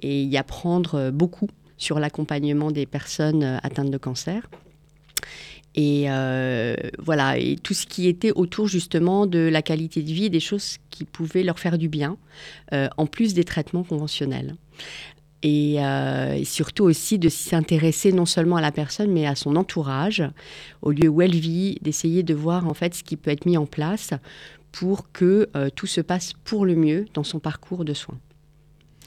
et 0.00 0.22
y 0.22 0.38
apprendre 0.38 1.10
beaucoup 1.10 1.50
sur 1.76 2.00
l'accompagnement 2.00 2.70
des 2.70 2.86
personnes 2.86 3.44
atteintes 3.62 3.90
de 3.90 3.98
cancer. 3.98 4.48
Et 5.74 6.06
voilà, 6.98 7.36
et 7.36 7.56
tout 7.62 7.74
ce 7.74 7.84
qui 7.84 8.08
était 8.08 8.32
autour 8.32 8.68
justement 8.68 9.26
de 9.26 9.40
la 9.40 9.60
qualité 9.60 10.02
de 10.02 10.10
vie, 10.10 10.30
des 10.30 10.40
choses 10.40 10.78
qui 10.88 11.04
pouvaient 11.04 11.42
leur 11.42 11.58
faire 11.58 11.76
du 11.76 11.90
bien, 11.90 12.16
en 12.72 13.06
plus 13.06 13.34
des 13.34 13.44
traitements 13.44 13.84
conventionnels. 13.84 14.54
Euh, 15.46 16.34
et, 16.34 16.44
surtout 16.44 16.84
aussi 16.84 17.18
de 17.18 17.28
s'intéresser 17.28 18.12
non 18.12 18.26
seulement 18.26 18.56
à 18.56 18.60
la 18.60 18.72
personne 18.72 19.10
mais 19.10 19.26
à 19.26 19.34
son 19.34 19.56
entourage, 19.56 20.22
au 20.82 20.90
lieu 20.90 21.08
où 21.08 21.22
elle 21.22 21.34
vit, 21.34 21.78
d'essayer 21.82 22.22
de 22.22 22.34
voir 22.34 22.66
en 22.66 22.74
fait 22.74 22.94
ce 22.94 23.04
qui 23.04 23.16
peut 23.16 23.30
être 23.30 23.46
mis 23.46 23.56
en 23.56 23.66
place 23.66 24.10
pour 24.72 25.10
que 25.12 25.48
euh, 25.56 25.68
tout 25.74 25.86
se 25.86 26.00
passe 26.00 26.32
pour 26.44 26.66
le 26.66 26.74
mieux 26.74 27.06
dans 27.14 27.24
son 27.24 27.38
parcours 27.38 27.84
de 27.84 27.94
soins. 27.94 28.18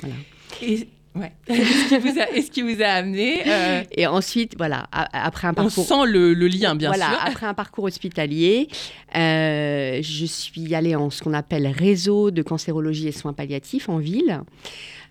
Voilà. 0.01 0.15
Et... 0.62 0.88
Ouais. 1.15 1.31
Est-ce 1.48 2.51
qui, 2.51 2.62
vous 2.62 2.81
a 2.84 2.88
amené 2.88 3.41
euh, 3.46 3.81
Et 3.91 4.05
ensuite, 4.05 4.53
voilà, 4.58 4.88
après 4.91 5.48
un 5.48 5.55
parcours. 5.55 5.74
On 5.91 6.05
sent 6.05 6.12
le, 6.12 6.34
lien, 6.48 6.75
bien 6.75 6.89
voilà, 6.89 7.10
sûr. 7.10 7.17
Après 7.25 7.46
un 7.48 7.55
parcours 7.55 7.86
hospitalier, 7.86 8.69
je 9.13 10.25
suis 10.27 10.75
allée 10.75 10.96
en 10.96 11.10
ce 11.10 11.24
qu'on 11.24 11.34
appelle 11.34 11.67
réseau 11.67 12.29
de 12.29 12.43
cancérologie 12.43 13.08
et 13.08 13.12
soins 13.12 13.34
palliatifs 13.34 13.89
en 13.89 13.98
ville. 13.98 14.43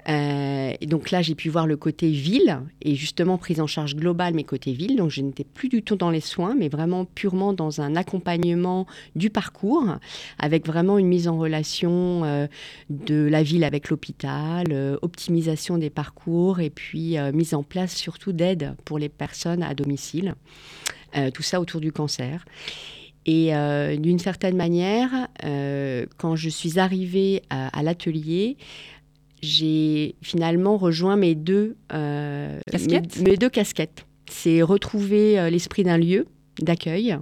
Euh, 0.09 0.73
et 0.81 0.87
donc 0.87 1.11
là, 1.11 1.21
j'ai 1.21 1.35
pu 1.35 1.51
voir 1.51 1.67
le 1.67 1.77
côté 1.77 2.11
ville 2.11 2.61
et 2.81 2.95
justement 2.95 3.37
prise 3.37 3.61
en 3.61 3.67
charge 3.67 3.95
globale, 3.95 4.35
mais 4.35 4.45
côté 4.45 4.73
ville. 4.73 4.97
Donc 4.97 5.11
je 5.11 5.21
n'étais 5.21 5.45
plus 5.45 5.69
du 5.69 5.83
tout 5.83 5.97
dans 5.97 6.11
les 6.11 6.21
soins, 6.21 6.55
mais 6.59 6.69
vraiment 6.69 7.05
purement 7.05 7.53
dans 7.53 7.81
un 7.81 7.95
accompagnement 7.95 8.87
du 9.17 9.29
parcours, 9.29 9.97
avec 10.39 10.67
vraiment 10.67 10.99
une 10.99 11.09
mise 11.09 11.29
en 11.29 11.39
relation 11.39 12.25
euh, 12.25 12.47
de 12.89 13.29
la 13.31 13.43
ville 13.43 13.65
avec 13.65 13.91
l'hôpital, 13.91 14.69
euh, 14.71 14.97
optimisation 15.03 15.77
des 15.77 15.91
parcours 15.91 16.61
et 16.61 16.71
puis 16.71 17.17
mise 17.33 17.55
en 17.55 17.63
place 17.63 17.95
surtout 17.95 18.33
d'aide 18.33 18.75
pour 18.85 18.99
les 18.99 19.09
personnes 19.09 19.63
à 19.63 19.75
domicile. 19.75 20.35
tout 21.35 21.43
ça 21.43 21.61
autour 21.61 21.81
du 21.81 21.93
cancer. 21.93 22.45
Et 23.27 23.53
d'une 23.99 24.19
certaine 24.19 24.57
manière, 24.57 25.29
quand 26.17 26.37
je 26.37 26.49
suis 26.49 26.79
arrivée 26.79 27.43
à 27.51 27.83
l'atelier, 27.83 28.57
j'ai 29.43 30.15
finalement 30.23 30.77
rejoint 30.77 31.17
mes 31.17 31.35
deux, 31.35 31.77
euh, 31.93 32.61
casquettes. 32.71 33.21
Mes, 33.21 33.37
deux 33.37 33.51
casquettes. 33.51 34.07
C'est 34.31 34.63
retrouver 34.63 35.39
euh, 35.39 35.51
l'esprit 35.51 35.85
d'un 35.85 35.99
lieu 35.99 36.27
d'accueil 36.61 37.17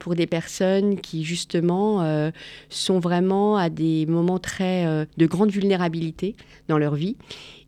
pour 0.00 0.16
des 0.16 0.26
personnes 0.26 1.00
qui 1.00 1.22
justement 1.22 2.02
euh, 2.02 2.32
sont 2.68 2.98
vraiment 2.98 3.56
à 3.56 3.70
des 3.70 4.06
moments 4.06 4.40
très 4.40 5.06
de 5.16 5.26
grande 5.26 5.52
vulnérabilité 5.52 6.34
dans 6.66 6.78
leur 6.78 6.96
vie 6.96 7.16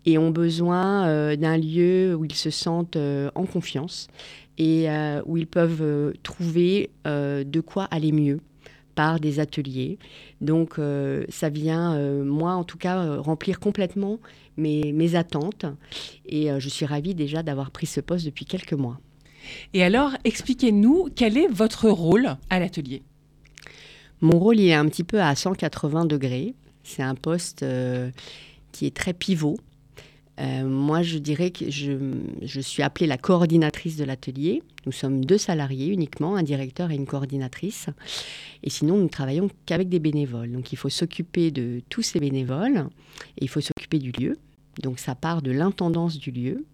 et 0.07 0.19
ont 0.19 0.31
besoin 0.31 1.37
d'un 1.37 1.57
lieu 1.57 2.17
où 2.17 2.25
ils 2.25 2.35
se 2.35 2.51
sentent 2.51 2.99
en 3.37 3.47
confiance 3.47 4.09
et 4.59 4.89
où 5.25 5.37
ils 5.37 5.47
peuvent 5.47 6.15
trouver 6.25 6.91
de 7.05 7.61
quoi 7.61 7.85
aller 7.93 8.11
mieux 8.11 8.41
par 8.95 9.21
des 9.21 9.41
ateliers. 9.41 9.99
Donc 10.41 10.79
euh, 10.79 11.25
ça 11.29 11.49
vient, 11.49 11.95
euh, 11.95 12.25
moi 12.25 12.53
en 12.53 12.65
tout 12.65 12.79
cas, 12.79 12.99
euh, 12.99 13.21
remplir 13.21 13.61
complètement 13.61 14.19
mes, 14.57 14.93
mes 14.93 15.15
attentes. 15.15 15.67
Et 16.27 16.49
je 16.59 16.69
suis 16.69 16.87
ravie 16.87 17.15
déjà 17.15 17.43
d'avoir 17.43 17.71
pris 17.71 17.87
ce 17.87 18.01
poste 18.01 18.25
depuis 18.25 18.45
quelques 18.45 18.73
mois. 18.73 19.01
Et 19.75 19.85
alors, 19.85 20.13
expliquez-nous 20.25 21.09
quel 21.15 21.37
est 21.37 21.49
votre 21.49 21.91
rôle 21.91 22.37
à 22.49 22.59
l'atelier 22.59 23.03
Mon 24.21 24.39
rôle, 24.39 24.59
il 24.59 24.69
est 24.69 24.75
un 24.75 24.89
petit 24.89 25.05
peu 25.05 25.21
à 25.21 25.35
180 25.35 26.07
degrés. 26.07 26.55
C'est 26.83 27.03
un 27.03 27.15
poste 27.15 27.65
qui 28.73 28.87
est 28.87 28.97
très 28.97 29.13
pivot. 29.13 29.57
Euh, 30.41 30.64
moi, 30.64 31.03
je 31.03 31.19
dirais 31.19 31.50
que 31.50 31.71
je, 31.71 32.61
suis 32.61 32.83
appelée 32.83 33.07
la 33.07 33.19
coordinatrice 33.19 33.97
de 33.97 34.05
l'atelier. 34.05 34.62
Nous 34.87 34.93
sommes 34.93 35.25
deux 35.25 35.38
salariés 35.38 35.87
uniquement, 35.87 36.37
un 36.37 36.43
directeur 36.43 36.91
et 36.91 36.95
une 36.95 37.07
coordinatrice. 37.07 37.87
Et 38.62 38.71
sinon, 38.71 38.97
nous 38.97 39.05
ne 39.05 39.09
travaillons 39.09 39.49
qu'avec 39.67 39.88
des 39.88 40.00
bénévoles. 40.00 40.50
Donc, 40.50 40.73
il 40.73 40.76
faut 40.76 40.88
s'occuper 40.88 41.50
de 41.50 41.81
tous 41.88 42.03
ces 42.03 42.21
bénévoles 42.21 42.88
et 43.38 43.45
il 43.45 43.49
faut 43.49 43.61
s'occuper 43.61 43.99
du 43.99 44.11
lieu. 44.11 44.37
Donc, 44.83 44.99
ça 44.99 45.14
part 45.14 45.41
de 45.41 45.53
l'intendance 45.53 46.19
du 46.19 46.33
lieu, 46.33 46.64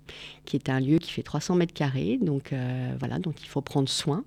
qui 0.47 0.57
est 0.57 0.71
un 0.71 0.81
lieu 0.81 0.99
qui 0.99 1.11
fait 1.11 1.23
300 1.23 1.57
mètres 1.57 1.75
carrés. 1.75 2.19
Donc, 2.21 2.55
euh, 2.55 2.95
voilà, 2.99 3.19
donc 3.19 3.43
il 3.43 3.47
faut 3.47 3.61
prendre 3.61 3.89
soin. 3.89 4.25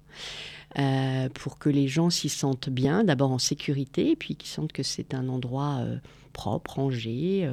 Euh, 0.79 1.29
pour 1.29 1.59
que 1.59 1.69
les 1.69 1.87
gens 1.87 2.09
s'y 2.09 2.29
sentent 2.29 2.69
bien, 2.69 3.03
d'abord 3.03 3.31
en 3.31 3.39
sécurité, 3.39 4.11
et 4.11 4.15
puis 4.15 4.35
qu'ils 4.35 4.49
sentent 4.49 4.73
que 4.73 4.81
c'est 4.83 5.13
un 5.13 5.27
endroit 5.27 5.85
propre, 6.33 6.75
rangé, 6.75 7.47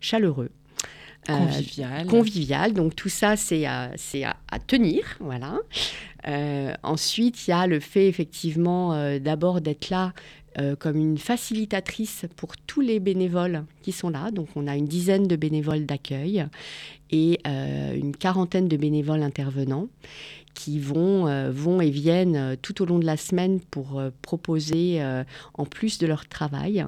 chaleureux. 0.00 0.50
Euh, 1.28 1.36
convivial. 1.36 2.06
convivial. 2.06 2.72
Donc 2.72 2.96
tout 2.96 3.08
ça, 3.08 3.36
c'est 3.36 3.66
à, 3.66 3.92
à, 4.50 4.58
tenir. 4.58 5.02
Voilà. 5.20 5.58
Euh, 6.26 6.72
ensuite, 6.82 7.46
il 7.46 7.50
y 7.50 7.54
a 7.54 7.66
le 7.66 7.80
fait 7.80 8.08
effectivement 8.08 8.94
euh, 8.94 9.18
d'abord 9.18 9.60
d'être 9.60 9.90
là 9.90 10.12
comme 10.78 10.96
une 10.96 11.16
facilitatrice 11.16 12.26
pour 12.36 12.54
tous 12.58 12.82
les 12.82 13.00
bénévoles 13.00 13.64
qui 13.80 13.92
sont 13.92 14.10
là. 14.10 14.30
Donc 14.30 14.48
on 14.56 14.66
a 14.66 14.76
une 14.76 14.84
dizaine 14.84 15.26
de 15.26 15.34
bénévoles 15.34 15.86
d'accueil 15.86 16.44
et 17.10 17.40
une 17.46 18.14
quarantaine 18.14 18.68
de 18.68 18.76
bénévoles 18.76 19.22
intervenants 19.22 19.86
qui 20.54 20.78
vont, 20.78 21.26
euh, 21.26 21.50
vont 21.50 21.80
et 21.80 21.90
viennent 21.90 22.36
euh, 22.36 22.56
tout 22.60 22.82
au 22.82 22.86
long 22.86 22.98
de 22.98 23.06
la 23.06 23.16
semaine 23.16 23.60
pour 23.60 23.98
euh, 23.98 24.10
proposer, 24.22 25.02
en 25.54 25.64
plus 25.64 25.98
de 25.98 26.06
leur 26.06 26.28
travail, 26.28 26.84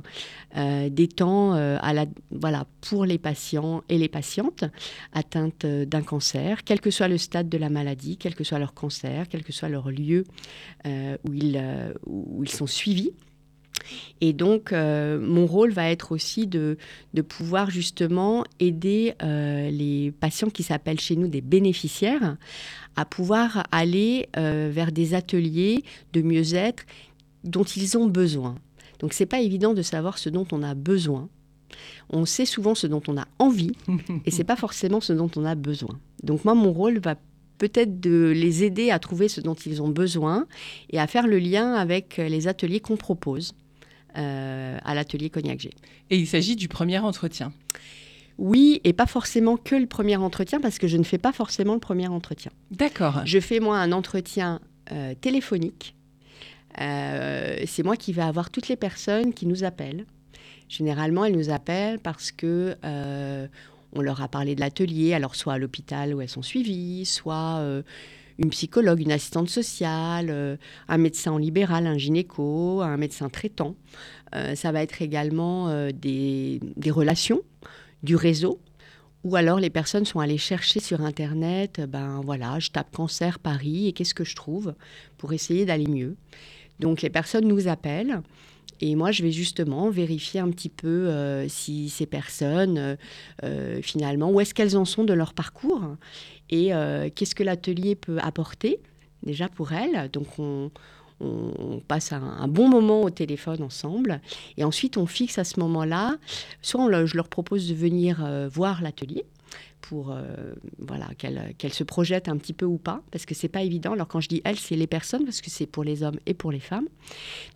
des 0.54 1.09
temps 1.09 1.52
à 1.52 1.92
la, 1.92 2.07
voilà, 2.31 2.66
pour 2.81 3.04
les 3.04 3.19
patients 3.19 3.83
et 3.88 3.99
les 3.99 4.09
patientes 4.09 4.64
atteintes 5.12 5.66
d'un 5.66 6.02
cancer, 6.02 6.64
quel 6.64 6.81
que 6.81 6.90
soit 6.90 7.09
le 7.09 7.19
stade 7.19 7.49
de 7.49 7.59
la 7.59 7.69
maladie, 7.69 8.16
quel 8.16 8.35
que 8.35 8.45
soit 8.45 8.59
leur 8.59 8.75
cancer, 8.75 9.28
quel 9.28 9.42
que 9.42 9.52
soit 9.52 9.69
leur 9.69 9.90
lieu 9.90 10.25
où 10.85 11.33
ils 11.33 12.49
sont 12.49 12.66
suivis. 12.66 13.12
Et 14.21 14.33
donc, 14.33 14.73
mon 14.73 15.47
rôle 15.47 15.73
va 15.73 15.91
être 15.91 16.12
aussi 16.12 16.47
de, 16.47 16.79
de 17.14 17.23
pouvoir 17.23 17.71
justement 17.71 18.45
aider 18.61 19.14
les 19.21 20.12
patients 20.21 20.50
qui 20.50 20.62
s'appellent 20.62 21.00
chez 21.00 21.17
nous 21.17 21.29
des 21.29 21.41
bénéficiaires 21.41 22.37
à 22.97 23.05
pouvoir 23.05 23.64
aller 23.71 24.29
euh, 24.37 24.71
vers 24.73 24.93
des 24.93 25.14
ateliers 25.14 25.85
de 26.12 26.23
mieux-être 26.23 26.85
dont 27.45 27.64
ils 27.64 27.97
ont 27.97 28.07
besoin. 28.07 28.57
Donc 29.00 29.12
c'est 29.12 29.26
pas 29.26 29.41
évident 29.41 29.75
de 29.75 29.83
savoir 29.83 30.19
ce 30.19 30.29
dont 30.29 30.47
on 30.52 30.62
a 30.62 30.75
besoin. 30.75 31.29
On 32.11 32.26
sait 32.26 32.45
souvent 32.45 32.75
ce 32.75 32.87
dont 32.87 33.02
on 33.09 33.17
a 33.17 33.26
envie 33.38 33.73
et 34.26 34.31
c'est 34.31 34.45
pas 34.45 34.57
forcément 34.57 35.00
ce 35.00 35.12
dont 35.12 35.31
on 35.37 35.45
a 35.45 35.55
besoin. 35.55 35.99
Donc 36.23 36.45
moi 36.45 36.55
mon 36.55 36.73
rôle 36.73 36.99
va 36.99 37.17
peut-être 37.62 38.00
de 38.00 38.33
les 38.35 38.64
aider 38.64 38.90
à 38.90 38.99
trouver 38.99 39.28
ce 39.28 39.40
dont 39.40 39.54
ils 39.54 39.81
ont 39.81 39.88
besoin 39.88 40.49
et 40.90 40.99
à 40.99 41.07
faire 41.07 41.28
le 41.28 41.38
lien 41.38 41.75
avec 41.75 42.16
les 42.16 42.49
ateliers 42.49 42.81
qu'on 42.81 42.97
propose 42.97 43.54
euh, 44.19 44.76
à 44.83 44.95
l'atelier 44.97 45.31
Cognac 45.31 45.61
G. 45.61 45.71
Et 46.11 46.16
il 46.16 46.26
s'agit 46.26 46.57
du 46.57 46.66
premier 46.66 46.99
entretien. 46.99 47.52
Oui, 48.37 48.81
et 48.83 48.92
pas 48.92 49.07
forcément 49.07 49.57
que 49.57 49.76
le 49.76 49.87
premier 49.87 50.16
entretien, 50.16 50.61
parce 50.61 50.81
que 50.81 50.88
je 50.88 50.97
ne 50.97 51.04
fais 51.04 51.19
pas 51.19 51.31
forcément 51.31 51.75
le 51.75 51.78
premier 51.78 52.09
entretien. 52.09 52.50
D'accord. 52.73 53.21
Je 53.26 53.38
fais 53.38 53.61
moi 53.61 53.78
un 53.78 53.92
entretien 53.92 54.59
euh, 54.90 55.14
téléphonique. 55.21 55.95
Euh, 56.81 57.62
c'est 57.66 57.85
moi 57.85 57.97
qui 57.97 58.12
vais 58.12 58.23
avoir 58.23 58.50
toutes 58.50 58.66
les 58.66 58.76
personnes 58.76 59.33
qui 59.35 59.47
nous 59.47 59.62
appellent. 59.62 60.04
Généralement, 60.69 61.25
elles 61.26 61.37
nous 61.37 61.50
appellent 61.50 62.00
parce 62.00 62.33
que 62.33 62.76
euh, 62.85 63.47
on 63.93 64.01
leur 64.01 64.23
a 64.23 64.29
parlé 64.29 64.55
de 64.55 64.61
l'atelier, 64.61 65.15
alors 65.15 65.35
soit 65.35 65.55
à 65.55 65.59
l'hôpital 65.59 66.15
où 66.15 66.21
elles 66.21 66.29
sont 66.29 66.43
suivies, 66.43 67.05
soit 67.05 67.63
une 68.39 68.51
psychologue, 68.51 69.01
une 69.01 69.13
assistante 69.13 69.51
sociale, 69.51 70.59
un 70.89 70.99
médecin 70.99 71.33
en 71.33 71.39
libéral, 71.39 71.87
un 71.87 71.99
gynéco, 71.99 72.81
un 72.81 72.97
médecin 72.97 73.29
traitant. 73.29 73.77
ça 74.55 74.73
va 74.73 74.83
être 74.83 75.03
également 75.03 75.91
des, 75.93 76.61
des 76.77 76.91
relations 76.91 77.43
du 78.03 78.17
réseau, 78.17 78.61
ou 79.25 79.37
alors 79.37 79.61
les 79.61 79.71
personnes 79.71 80.05
sont 80.05 80.21
allées 80.21 80.39
chercher 80.39 80.81
sur 80.81 81.01
Internet, 81.03 81.81
ben 81.89 82.21
voilà, 82.25 82.59
je 82.59 82.71
tape 82.71 82.91
cancer 82.95 83.39
Paris 83.39 83.87
et 83.87 83.93
qu'est-ce 83.93 84.15
que 84.15 84.25
je 84.25 84.35
trouve 84.35 84.75
pour 85.17 85.33
essayer 85.33 85.65
d'aller 85.65 85.87
mieux. 85.87 86.17
Donc 86.81 87.03
les 87.03 87.11
personnes 87.11 87.47
nous 87.47 87.69
appellent 87.69 88.23
et 88.83 88.97
moi 88.97 89.12
je 89.12 89.23
vais 89.23 89.31
justement 89.31 89.89
vérifier 89.91 90.41
un 90.41 90.51
petit 90.51 90.69
peu 90.69 90.89
euh, 90.89 91.49
si 91.49 91.89
ces 91.89 92.05
personnes, 92.05 92.79
euh, 92.79 92.97
euh, 93.45 93.81
finalement, 93.81 94.31
où 94.31 94.41
est-ce 94.41 94.53
qu'elles 94.55 94.77
en 94.77 94.85
sont 94.85 95.05
de 95.05 95.15
leur 95.15 95.33
parcours 95.35 95.83
et 96.51 96.71
qu'est-ce 97.15 97.35
que 97.35 97.43
l'atelier 97.43 97.95
peut 97.95 98.19
apporter 98.19 98.79
déjà 99.23 99.49
pour 99.49 99.73
elles. 99.73 100.11
Donc 100.11 100.39
on, 100.39 100.71
passe 101.89 102.12
un, 102.12 102.47
bon 102.47 102.69
moment 102.69 103.01
au 103.03 103.09
téléphone 103.09 103.62
ensemble. 103.62 104.21
Et 104.59 104.65
ensuite, 104.65 104.99
on 104.99 105.07
fixe 105.07 105.39
à 105.39 105.45
ce 105.45 105.59
moment-là, 105.61 106.19
soit 106.61 107.07
je 107.07 107.17
leur 107.17 107.29
propose 107.29 107.71
de 107.71 107.75
venir 107.75 108.23
voir 108.53 108.83
l'atelier, 108.83 109.25
pour 109.80 110.16
voilà 110.78 111.09
qu'elle 111.18 111.73
se 111.73 111.85
projette 111.85 112.28
un 112.28 112.37
petit 112.37 112.52
peu 112.52 112.64
ou 112.64 112.78
pas 112.78 113.02
parce 113.11 113.26
que 113.26 113.35
c'est 113.35 113.49
pas 113.49 113.62
évident 113.62 113.92
alors 113.92 114.06
quand 114.06 114.21
je 114.21 114.28
dis 114.28 114.40
elle 114.44 114.59
c'est 114.59 114.76
les 114.76 114.87
personnes 114.87 115.25
parce 115.25 115.40
que 115.40 115.50
c'est 115.50 115.66
pour 115.66 115.82
les 115.82 116.02
hommes 116.02 116.18
et 116.25 116.35
pour 116.35 116.52
les 116.52 116.61
femmes 116.61 116.87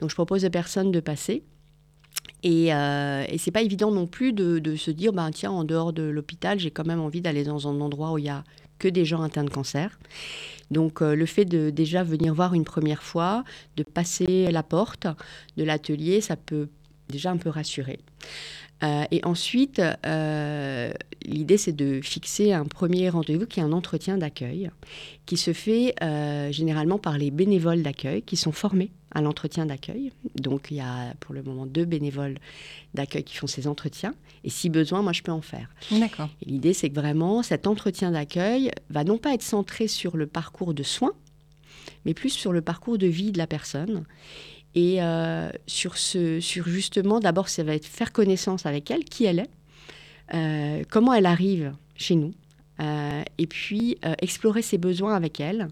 donc 0.00 0.10
je 0.10 0.14
propose 0.14 0.44
aux 0.44 0.50
personnes 0.50 0.90
de 0.90 1.00
passer 1.00 1.44
et, 2.42 2.72
euh, 2.72 3.24
et 3.28 3.38
c'est 3.38 3.50
pas 3.50 3.62
évident 3.62 3.90
non 3.90 4.06
plus 4.06 4.32
de, 4.32 4.58
de, 4.58 4.76
se 4.76 4.90
dire, 4.90 5.12
bah, 5.12 5.28
tiens, 5.32 5.50
en 5.50 5.64
dehors 5.64 5.92
de 5.92 6.02
l'hôpital, 6.02 6.58
j'ai 6.58 6.70
quand 6.70 6.86
même 6.86 7.00
envie 7.00 7.20
d'aller 7.20 7.44
dans 7.44 7.68
un 7.68 7.80
endroit 7.80 8.12
où 8.12 8.18
il 8.18 8.24
y 8.24 8.28
a 8.28 8.44
que 8.78 8.88
des 8.88 9.04
gens 9.04 9.22
atteints 9.22 9.44
de 9.44 9.50
cancer. 9.50 9.98
Donc 10.70 11.00
euh, 11.00 11.14
le 11.14 11.26
fait 11.26 11.44
de 11.44 11.70
déjà 11.70 12.02
venir 12.02 12.34
voir 12.34 12.54
une 12.54 12.64
première 12.64 13.02
fois, 13.02 13.44
de 13.76 13.82
passer 13.82 14.50
la 14.50 14.62
porte 14.62 15.06
de 15.56 15.64
l'atelier, 15.64 16.20
ça 16.20 16.36
peut 16.36 16.68
déjà 17.08 17.30
un 17.30 17.36
peu 17.36 17.48
rassurer. 17.48 18.00
Euh, 18.82 19.04
et 19.10 19.24
ensuite, 19.24 19.80
euh, 20.04 20.92
l'idée, 21.24 21.56
c'est 21.56 21.72
de 21.72 22.00
fixer 22.02 22.52
un 22.52 22.64
premier 22.64 23.08
rendez-vous 23.08 23.46
qui 23.46 23.60
est 23.60 23.62
un 23.62 23.72
entretien 23.72 24.18
d'accueil, 24.18 24.70
qui 25.24 25.36
se 25.36 25.52
fait 25.52 25.94
euh, 26.02 26.52
généralement 26.52 26.98
par 26.98 27.16
les 27.16 27.30
bénévoles 27.30 27.82
d'accueil 27.82 28.22
qui 28.22 28.36
sont 28.36 28.52
formés 28.52 28.90
à 29.12 29.22
l'entretien 29.22 29.64
d'accueil. 29.64 30.12
Donc, 30.34 30.68
il 30.70 30.76
y 30.76 30.80
a 30.80 31.14
pour 31.20 31.34
le 31.34 31.42
moment 31.42 31.64
deux 31.64 31.86
bénévoles 31.86 32.36
d'accueil 32.92 33.24
qui 33.24 33.36
font 33.36 33.46
ces 33.46 33.66
entretiens. 33.66 34.14
Et 34.44 34.50
si 34.50 34.68
besoin, 34.68 35.00
moi, 35.00 35.12
je 35.12 35.22
peux 35.22 35.32
en 35.32 35.40
faire. 35.40 35.70
D'accord. 35.90 36.28
L'idée, 36.44 36.74
c'est 36.74 36.90
que 36.90 36.94
vraiment, 36.94 37.42
cet 37.42 37.66
entretien 37.66 38.10
d'accueil 38.10 38.70
va 38.90 39.04
non 39.04 39.16
pas 39.16 39.32
être 39.32 39.42
centré 39.42 39.88
sur 39.88 40.18
le 40.18 40.26
parcours 40.26 40.74
de 40.74 40.82
soins, 40.82 41.14
mais 42.04 42.12
plus 42.12 42.30
sur 42.30 42.52
le 42.52 42.60
parcours 42.60 42.98
de 42.98 43.06
vie 43.06 43.32
de 43.32 43.38
la 43.38 43.46
personne 43.46 44.04
et 44.76 45.02
euh, 45.02 45.48
sur, 45.66 45.96
ce, 45.96 46.38
sur 46.38 46.68
justement, 46.68 47.18
d'abord, 47.18 47.48
ça 47.48 47.64
va 47.64 47.74
être 47.74 47.86
faire 47.86 48.12
connaissance 48.12 48.66
avec 48.66 48.90
elle, 48.90 49.04
qui 49.04 49.24
elle 49.24 49.40
est, 49.40 49.50
euh, 50.34 50.84
comment 50.90 51.14
elle 51.14 51.24
arrive 51.24 51.72
chez 51.96 52.14
nous, 52.14 52.34
euh, 52.80 53.22
et 53.38 53.46
puis 53.46 53.96
explorer 54.20 54.60
ses 54.60 54.76
besoins 54.76 55.14
avec 55.14 55.40
elle. 55.40 55.68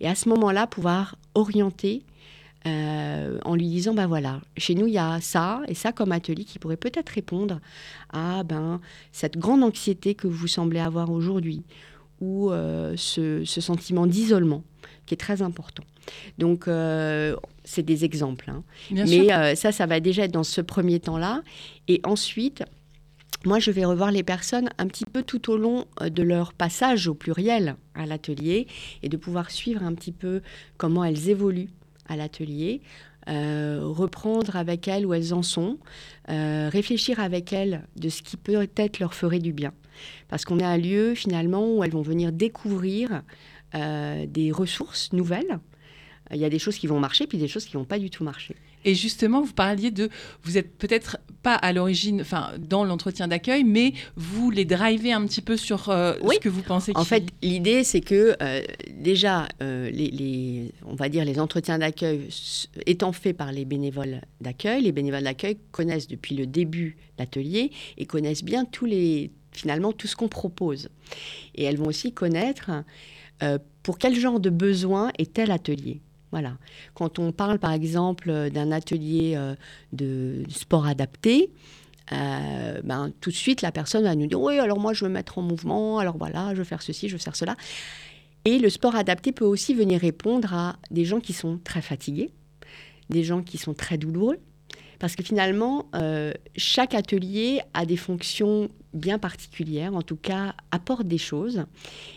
Et 0.00 0.06
à 0.06 0.14
ce 0.14 0.28
moment-là, 0.28 0.66
pouvoir 0.66 1.16
orienter 1.34 2.04
en 2.64 3.56
lui 3.56 3.66
disant, 3.66 3.92
ben 3.92 4.06
voilà, 4.06 4.40
chez 4.56 4.76
nous, 4.76 4.86
il 4.86 4.92
y 4.92 4.98
a 4.98 5.20
ça 5.20 5.62
et 5.66 5.74
ça 5.74 5.90
comme 5.90 6.12
atelier 6.12 6.44
qui 6.44 6.60
pourrait 6.60 6.76
peut-être 6.76 7.08
répondre 7.08 7.58
à 8.12 8.44
ben, 8.44 8.80
cette 9.10 9.36
grande 9.36 9.64
anxiété 9.64 10.14
que 10.14 10.28
vous 10.28 10.46
semblez 10.46 10.78
avoir 10.78 11.10
aujourd'hui, 11.10 11.64
ou 12.22 12.50
ce, 12.96 13.42
ce, 13.44 13.60
sentiment 13.60 14.06
d'isolement 14.06 14.62
qui 15.06 15.14
est 15.14 15.18
très 15.18 15.42
important. 15.42 15.82
Donc, 16.38 16.68
euh, 16.68 17.36
c'est 17.64 17.82
des 17.82 18.04
exemples. 18.04 18.50
Hein. 18.50 18.64
Mais 18.90 19.32
euh, 19.32 19.54
ça, 19.54 19.72
ça 19.72 19.86
va 19.86 20.00
déjà 20.00 20.24
être 20.24 20.32
dans 20.32 20.44
ce 20.44 20.60
premier 20.60 21.00
temps-là. 21.00 21.42
Et 21.88 22.00
ensuite, 22.04 22.64
moi, 23.44 23.58
je 23.58 23.70
vais 23.70 23.84
revoir 23.84 24.10
les 24.10 24.22
personnes 24.22 24.70
un 24.78 24.86
petit 24.86 25.04
peu 25.04 25.22
tout 25.22 25.50
au 25.50 25.56
long 25.56 25.86
euh, 26.00 26.10
de 26.10 26.22
leur 26.22 26.52
passage 26.52 27.08
au 27.08 27.14
pluriel 27.14 27.76
à 27.94 28.06
l'atelier 28.06 28.66
et 29.02 29.08
de 29.08 29.16
pouvoir 29.16 29.50
suivre 29.50 29.82
un 29.82 29.94
petit 29.94 30.12
peu 30.12 30.42
comment 30.76 31.04
elles 31.04 31.28
évoluent 31.28 31.70
à 32.08 32.16
l'atelier. 32.16 32.82
Reprendre 33.26 34.56
avec 34.56 34.88
elles 34.88 35.06
où 35.06 35.14
elles 35.14 35.32
en 35.34 35.42
sont, 35.42 35.78
réfléchir 36.28 37.20
avec 37.20 37.52
elles 37.52 37.86
de 37.96 38.08
ce 38.08 38.22
qui 38.22 38.36
peut-être 38.36 38.98
leur 38.98 39.14
ferait 39.14 39.38
du 39.38 39.52
bien. 39.52 39.72
Parce 40.28 40.44
qu'on 40.44 40.58
est 40.58 40.64
un 40.64 40.78
lieu 40.78 41.14
finalement 41.14 41.76
où 41.76 41.84
elles 41.84 41.92
vont 41.92 42.02
venir 42.02 42.32
découvrir 42.32 43.22
des 43.74 44.50
ressources 44.52 45.12
nouvelles 45.12 45.60
il 46.32 46.40
y 46.40 46.44
a 46.44 46.50
des 46.50 46.58
choses 46.58 46.78
qui 46.78 46.86
vont 46.86 47.00
marcher, 47.00 47.26
puis 47.26 47.38
des 47.38 47.48
choses 47.48 47.64
qui 47.64 47.74
vont 47.74 47.84
pas 47.84 47.98
du 47.98 48.10
tout 48.10 48.24
marcher. 48.24 48.56
Et 48.84 48.94
justement, 48.94 49.42
vous 49.42 49.52
parliez 49.52 49.90
de, 49.90 50.08
vous 50.42 50.58
êtes 50.58 50.76
peut-être 50.76 51.18
pas 51.42 51.54
à 51.54 51.72
l'origine, 51.72 52.20
enfin, 52.20 52.52
dans 52.58 52.84
l'entretien 52.84 53.28
d'accueil, 53.28 53.64
mais 53.64 53.92
vous 54.16 54.50
les 54.50 54.64
drivez 54.64 55.12
un 55.12 55.26
petit 55.26 55.42
peu 55.42 55.56
sur 55.56 55.88
euh, 55.88 56.14
ce 56.22 56.38
que 56.38 56.48
vous 56.48 56.62
pensez. 56.62 56.92
En 56.94 57.04
fait, 57.04 57.24
l'idée, 57.42 57.84
c'est 57.84 58.00
que 58.00 58.36
euh, 58.40 58.62
déjà, 58.90 59.48
euh, 59.62 59.90
les, 59.90 60.72
on 60.86 60.94
va 60.94 61.08
dire 61.08 61.24
les 61.24 61.40
entretiens 61.40 61.78
d'accueil 61.78 62.28
étant 62.86 63.12
faits 63.12 63.36
par 63.36 63.52
les 63.52 63.64
bénévoles 63.64 64.22
d'accueil, 64.40 64.82
les 64.82 64.92
bénévoles 64.92 65.24
d'accueil 65.24 65.58
connaissent 65.72 66.08
depuis 66.08 66.36
le 66.36 66.46
début 66.46 66.96
l'atelier 67.18 67.72
et 67.98 68.06
connaissent 68.06 68.44
bien 68.44 68.64
tous 68.64 68.86
les, 68.86 69.30
finalement, 69.50 69.92
tout 69.92 70.06
ce 70.06 70.16
qu'on 70.16 70.28
propose. 70.28 70.88
Et 71.54 71.64
elles 71.64 71.76
vont 71.76 71.86
aussi 71.86 72.12
connaître 72.12 72.70
pour 73.82 73.98
quel 73.98 74.14
genre 74.14 74.38
de 74.38 74.50
besoin 74.50 75.10
est 75.18 75.32
tel 75.32 75.50
atelier. 75.50 76.00
Voilà. 76.32 76.56
Quand 76.94 77.18
on 77.18 77.30
parle 77.30 77.58
par 77.58 77.72
exemple 77.72 78.50
d'un 78.50 78.72
atelier 78.72 79.34
euh, 79.36 79.54
de 79.92 80.42
sport 80.48 80.86
adapté, 80.86 81.50
euh, 82.12 82.80
ben, 82.82 83.12
tout 83.20 83.30
de 83.30 83.34
suite 83.34 83.62
la 83.62 83.70
personne 83.70 84.02
va 84.02 84.14
nous 84.16 84.26
dire 84.26 84.40
oui 84.40 84.58
alors 84.58 84.80
moi 84.80 84.92
je 84.92 85.04
veux 85.04 85.10
mettre 85.10 85.38
en 85.38 85.42
mouvement, 85.42 85.98
alors 85.98 86.18
voilà 86.18 86.50
je 86.52 86.58
veux 86.58 86.64
faire 86.64 86.82
ceci, 86.82 87.08
je 87.08 87.14
veux 87.14 87.18
faire 87.22 87.36
cela. 87.36 87.54
Et 88.44 88.58
le 88.58 88.70
sport 88.70 88.96
adapté 88.96 89.30
peut 89.30 89.44
aussi 89.44 89.74
venir 89.74 90.00
répondre 90.00 90.52
à 90.52 90.76
des 90.90 91.04
gens 91.04 91.20
qui 91.20 91.32
sont 91.32 91.60
très 91.62 91.80
fatigués, 91.80 92.30
des 93.08 93.22
gens 93.22 93.42
qui 93.42 93.56
sont 93.56 93.74
très 93.74 93.98
douloureux, 93.98 94.38
parce 94.98 95.14
que 95.14 95.22
finalement, 95.22 95.86
euh, 95.94 96.32
chaque 96.56 96.94
atelier 96.94 97.60
a 97.74 97.86
des 97.86 97.96
fonctions 97.96 98.68
bien 98.94 99.18
particulières, 99.18 99.94
en 99.94 100.02
tout 100.02 100.16
cas 100.16 100.54
apporte 100.70 101.06
des 101.06 101.18
choses. 101.18 101.64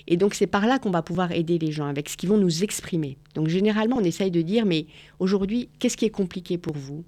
Et 0.08 0.18
donc 0.18 0.34
c'est 0.34 0.48
par 0.48 0.66
là 0.66 0.80
qu'on 0.80 0.92
va 0.92 1.02
pouvoir 1.02 1.32
aider 1.32 1.58
les 1.58 1.72
gens, 1.72 1.88
avec 1.88 2.10
ce 2.10 2.18
qu'ils 2.18 2.30
vont 2.30 2.38
nous 2.38 2.64
exprimer. 2.64 3.18
Donc 3.34 3.48
généralement, 3.48 3.98
on 3.98 4.04
essaye 4.04 4.32
de 4.32 4.42
dire, 4.42 4.66
mais 4.66 4.88
aujourd'hui, 5.20 5.70
qu'est-ce 5.80 5.98
qui 5.98 6.06
est 6.06 6.10
compliqué 6.10 6.58
pour 6.58 6.76
vous 6.76 7.04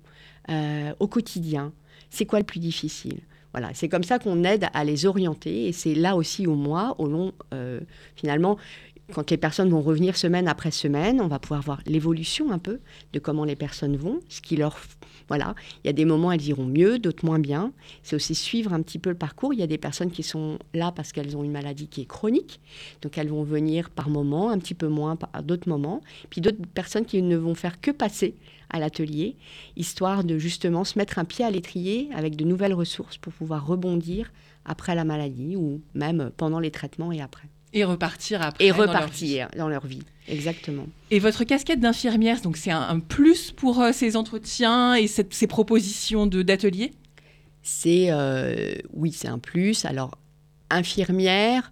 euh, 0.49 0.93
au 0.99 1.07
quotidien? 1.07 1.73
C'est 2.09 2.25
quoi 2.25 2.39
le 2.39 2.45
plus 2.45 2.59
difficile? 2.59 3.19
Voilà, 3.53 3.73
c'est 3.73 3.89
comme 3.89 4.03
ça 4.03 4.19
qu'on 4.19 4.43
aide 4.43 4.67
à 4.73 4.83
les 4.83 5.05
orienter 5.05 5.67
et 5.67 5.71
c'est 5.71 5.95
là 5.95 6.15
aussi 6.15 6.45
au 6.45 6.55
mois, 6.55 6.95
au 6.99 7.07
long, 7.07 7.33
euh, 7.53 7.79
finalement, 8.15 8.57
quand 9.13 9.31
les 9.31 9.37
personnes 9.37 9.69
vont 9.69 9.81
revenir 9.81 10.17
semaine 10.17 10.47
après 10.47 10.71
semaine, 10.71 11.21
on 11.21 11.27
va 11.27 11.39
pouvoir 11.39 11.61
voir 11.61 11.81
l'évolution 11.85 12.51
un 12.51 12.59
peu 12.59 12.79
de 13.13 13.19
comment 13.19 13.45
les 13.45 13.55
personnes 13.55 13.95
vont, 13.95 14.19
ce 14.29 14.41
qui 14.41 14.57
leur... 14.57 14.77
Voilà, 15.29 15.55
il 15.83 15.87
y 15.87 15.89
a 15.89 15.93
des 15.93 16.05
moments 16.05 16.31
elles 16.31 16.47
iront 16.47 16.65
mieux, 16.65 16.99
d'autres 16.99 17.25
moins 17.25 17.39
bien. 17.39 17.73
C'est 18.01 18.15
aussi 18.15 18.33
suivre 18.33 18.71
un 18.71 18.81
petit 18.81 18.97
peu 18.97 19.09
le 19.09 19.17
parcours. 19.17 19.53
Il 19.53 19.59
y 19.59 19.63
a 19.63 19.67
des 19.67 19.77
personnes 19.77 20.09
qui 20.09 20.23
sont 20.23 20.57
là 20.73 20.93
parce 20.93 21.11
qu'elles 21.11 21.35
ont 21.35 21.43
une 21.43 21.51
maladie 21.51 21.87
qui 21.87 22.01
est 22.01 22.05
chronique, 22.05 22.61
donc 23.01 23.17
elles 23.17 23.27
vont 23.27 23.43
venir 23.43 23.89
par 23.89 24.09
moments, 24.09 24.49
un 24.49 24.57
petit 24.57 24.73
peu 24.73 24.87
moins 24.87 25.17
par 25.17 25.43
d'autres 25.43 25.67
moments. 25.67 26.01
Puis 26.29 26.39
d'autres 26.39 26.65
personnes 26.73 27.05
qui 27.05 27.21
ne 27.21 27.35
vont 27.35 27.55
faire 27.55 27.81
que 27.81 27.91
passer 27.91 28.35
à 28.69 28.79
l'atelier, 28.79 29.35
histoire 29.75 30.23
de 30.23 30.37
justement 30.37 30.83
se 30.83 30.97
mettre 30.97 31.19
un 31.19 31.25
pied 31.25 31.43
à 31.43 31.51
l'étrier 31.51 32.09
avec 32.13 32.35
de 32.35 32.45
nouvelles 32.45 32.73
ressources 32.73 33.17
pour 33.17 33.33
pouvoir 33.33 33.65
rebondir 33.65 34.31
après 34.65 34.95
la 34.95 35.05
maladie 35.05 35.55
ou 35.55 35.81
même 35.93 36.31
pendant 36.37 36.59
les 36.59 36.71
traitements 36.71 37.11
et 37.11 37.21
après. 37.21 37.49
Et 37.73 37.83
repartir 37.83 38.41
après. 38.41 38.65
Et 38.65 38.71
repartir 38.71 39.49
dans 39.57 39.67
leur 39.67 39.85
vie, 39.85 40.03
exactement. 40.27 40.87
Et 41.11 41.19
votre 41.19 41.43
casquette 41.43 41.79
d'infirmière, 41.79 42.41
donc 42.41 42.57
c'est 42.57 42.71
un, 42.71 42.99
plus 42.99 43.51
pour 43.51 43.81
euh, 43.81 43.91
ces 43.91 44.15
entretiens 44.15 44.95
et 44.95 45.07
ces 45.07 45.47
propositions 45.47 46.27
d'ateliers 46.27 46.93
C'est 47.63 48.07
euh, 48.09 48.75
oui, 48.93 49.11
c'est 49.11 49.27
un 49.27 49.39
plus. 49.39 49.85
Alors 49.85 50.17
infirmière, 50.69 51.71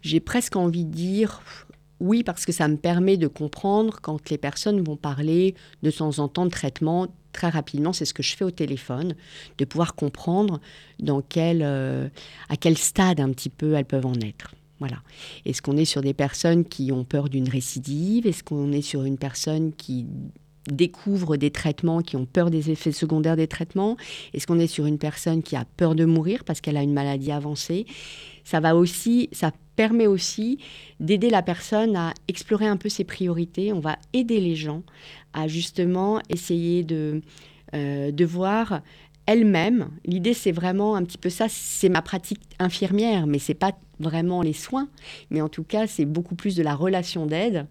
j'ai 0.00 0.20
presque 0.20 0.56
envie 0.56 0.84
de 0.84 0.92
dire 0.92 1.42
oui 2.00 2.24
parce 2.24 2.44
que 2.44 2.52
ça 2.52 2.68
me 2.68 2.76
permet 2.76 3.16
de 3.16 3.28
comprendre 3.28 3.98
quand 4.00 4.30
les 4.30 4.38
personnes 4.38 4.82
vont 4.82 4.96
parler 4.96 5.54
de 5.82 5.90
temps 5.90 6.18
en 6.18 6.28
temps 6.28 6.44
de 6.44 6.50
traitement 6.50 7.08
très 7.32 7.48
rapidement, 7.48 7.92
c'est 7.92 8.04
ce 8.04 8.14
que 8.14 8.22
je 8.22 8.36
fais 8.36 8.44
au 8.44 8.50
téléphone, 8.50 9.14
de 9.58 9.64
pouvoir 9.64 9.94
comprendre 9.94 10.60
dans 11.00 11.22
quel, 11.22 11.62
euh, 11.62 12.08
à 12.48 12.56
quel 12.56 12.78
stade 12.78 13.20
un 13.20 13.30
petit 13.30 13.48
peu 13.48 13.74
elles 13.74 13.86
peuvent 13.86 14.06
en 14.06 14.14
être. 14.20 14.54
Est-ce 15.44 15.62
qu'on 15.62 15.76
est 15.76 15.84
sur 15.84 16.02
des 16.02 16.14
personnes 16.14 16.64
qui 16.64 16.92
ont 16.92 17.04
peur 17.04 17.28
d'une 17.28 17.48
récidive? 17.48 18.26
Est-ce 18.26 18.42
qu'on 18.42 18.72
est 18.72 18.82
sur 18.82 19.04
une 19.04 19.18
personne 19.18 19.72
qui 19.72 20.06
découvre 20.70 21.36
des 21.36 21.50
traitements, 21.50 22.02
qui 22.02 22.16
ont 22.16 22.26
peur 22.26 22.50
des 22.50 22.70
effets 22.70 22.92
secondaires 22.92 23.36
des 23.36 23.48
traitements? 23.48 23.96
Est-ce 24.32 24.46
qu'on 24.46 24.58
est 24.58 24.66
sur 24.66 24.86
une 24.86 24.98
personne 24.98 25.42
qui 25.42 25.56
a 25.56 25.64
peur 25.76 25.94
de 25.94 26.04
mourir 26.04 26.44
parce 26.44 26.60
qu'elle 26.60 26.76
a 26.76 26.82
une 26.82 26.92
maladie 26.92 27.32
avancée? 27.32 27.86
Ça 28.44 28.60
va 28.60 28.74
aussi, 28.74 29.28
ça 29.32 29.52
permet 29.76 30.06
aussi 30.06 30.58
d'aider 31.00 31.30
la 31.30 31.42
personne 31.42 31.96
à 31.96 32.12
explorer 32.28 32.66
un 32.66 32.76
peu 32.76 32.88
ses 32.88 33.04
priorités. 33.04 33.72
On 33.72 33.80
va 33.80 33.98
aider 34.12 34.40
les 34.40 34.56
gens 34.56 34.82
à 35.32 35.48
justement 35.48 36.20
essayer 36.28 36.84
de, 36.84 37.22
euh, 37.74 38.10
de 38.10 38.24
voir 38.24 38.82
elle-même. 39.26 39.88
L'idée, 40.04 40.34
c'est 40.34 40.52
vraiment 40.52 40.96
un 40.96 41.04
petit 41.04 41.18
peu 41.18 41.30
ça. 41.30 41.46
C'est 41.48 41.88
ma 41.88 42.02
pratique 42.02 42.40
infirmière, 42.58 43.26
mais 43.26 43.38
c'est 43.38 43.54
pas 43.54 43.72
vraiment 44.02 44.42
les 44.42 44.52
soins. 44.52 44.88
Mais 45.30 45.40
en 45.40 45.48
tout 45.48 45.64
cas, 45.64 45.86
c'est 45.86 46.04
beaucoup 46.04 46.34
plus 46.34 46.56
de 46.56 46.62
la 46.62 46.74
relation 46.74 47.26
d'aide. 47.26 47.66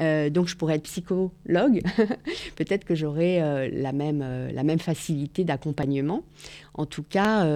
Euh, 0.00 0.30
donc, 0.30 0.48
je 0.48 0.56
pourrais 0.56 0.76
être 0.76 0.84
psychologue. 0.84 1.82
Peut-être 2.56 2.84
que 2.84 2.94
j'aurais 2.94 3.42
euh, 3.42 3.68
la, 3.72 3.92
même, 3.92 4.20
euh, 4.22 4.52
la 4.52 4.62
même 4.62 4.78
facilité 4.78 5.44
d'accompagnement. 5.44 6.22
En 6.74 6.86
tout 6.86 7.02
cas, 7.02 7.46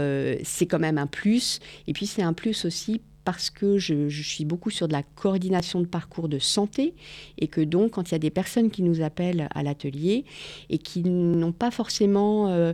c'est 0.42 0.66
quand 0.66 0.78
même 0.78 0.98
un 0.98 1.06
plus. 1.06 1.60
Et 1.86 1.92
puis, 1.92 2.06
c'est 2.06 2.22
un 2.22 2.32
plus 2.32 2.64
aussi 2.64 3.00
parce 3.24 3.50
que 3.50 3.78
je, 3.78 4.08
suis 4.08 4.44
beaucoup 4.44 4.70
sur 4.70 4.88
de 4.88 4.92
la 4.92 5.02
coordination 5.02 5.80
de 5.80 5.86
parcours 5.86 6.28
de 6.28 6.38
santé 6.38 6.94
et 7.38 7.48
que 7.48 7.60
donc 7.60 7.92
quand 7.92 8.10
il 8.10 8.12
y 8.12 8.14
a 8.16 8.18
des 8.18 8.30
personnes 8.30 8.70
qui 8.70 8.82
nous 8.82 9.00
appellent 9.00 9.48
à 9.54 9.62
l'atelier 9.62 10.24
et 10.70 10.78
qui 10.78 11.02
n'ont 11.02 11.52
pas 11.52 11.70
forcément... 11.70 12.48
Euh, 12.48 12.72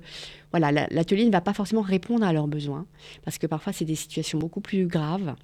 voilà, 0.51 0.73
l'atelier 0.91 1.25
ne 1.25 1.31
va 1.31 1.41
pas 1.41 1.55
forcément 1.55 1.83
répondre 1.83 2.27
à 2.27 2.33
leurs 2.33 2.49
besoins 2.49 2.87
parce 3.25 3.39
que 3.39 3.47
parfois 3.47 3.73
c'est 3.73 3.85
des 3.85 3.95
situations 3.95 4.39
beaucoup 4.39 4.61
plus 4.61 4.87
graves 4.87 5.35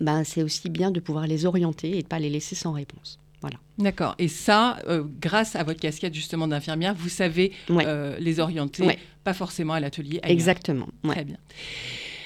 ben, 0.00 0.24
c'est 0.24 0.42
aussi 0.42 0.70
bien 0.70 0.90
de 0.90 1.00
pouvoir 1.00 1.26
les 1.26 1.46
orienter 1.46 1.90
et 1.90 1.92
de 1.92 1.96
ne 1.98 2.02
pas 2.02 2.18
les 2.18 2.30
laisser 2.30 2.54
sans 2.54 2.72
réponse. 2.72 3.20
Voilà. 3.40 3.58
D'accord. 3.78 4.14
Et 4.18 4.28
ça, 4.28 4.78
euh, 4.88 5.04
grâce 5.20 5.54
à 5.54 5.62
votre 5.64 5.78
casquette 5.78 6.14
justement 6.14 6.48
d'infirmière, 6.48 6.94
vous 6.94 7.10
savez 7.10 7.52
euh, 7.70 8.16
les 8.18 8.40
orienter, 8.40 8.98
pas 9.22 9.34
forcément 9.34 9.74
à 9.74 9.80
l'atelier. 9.80 10.20
Exactement. 10.22 10.88
Très 11.06 11.24
bien. 11.24 11.36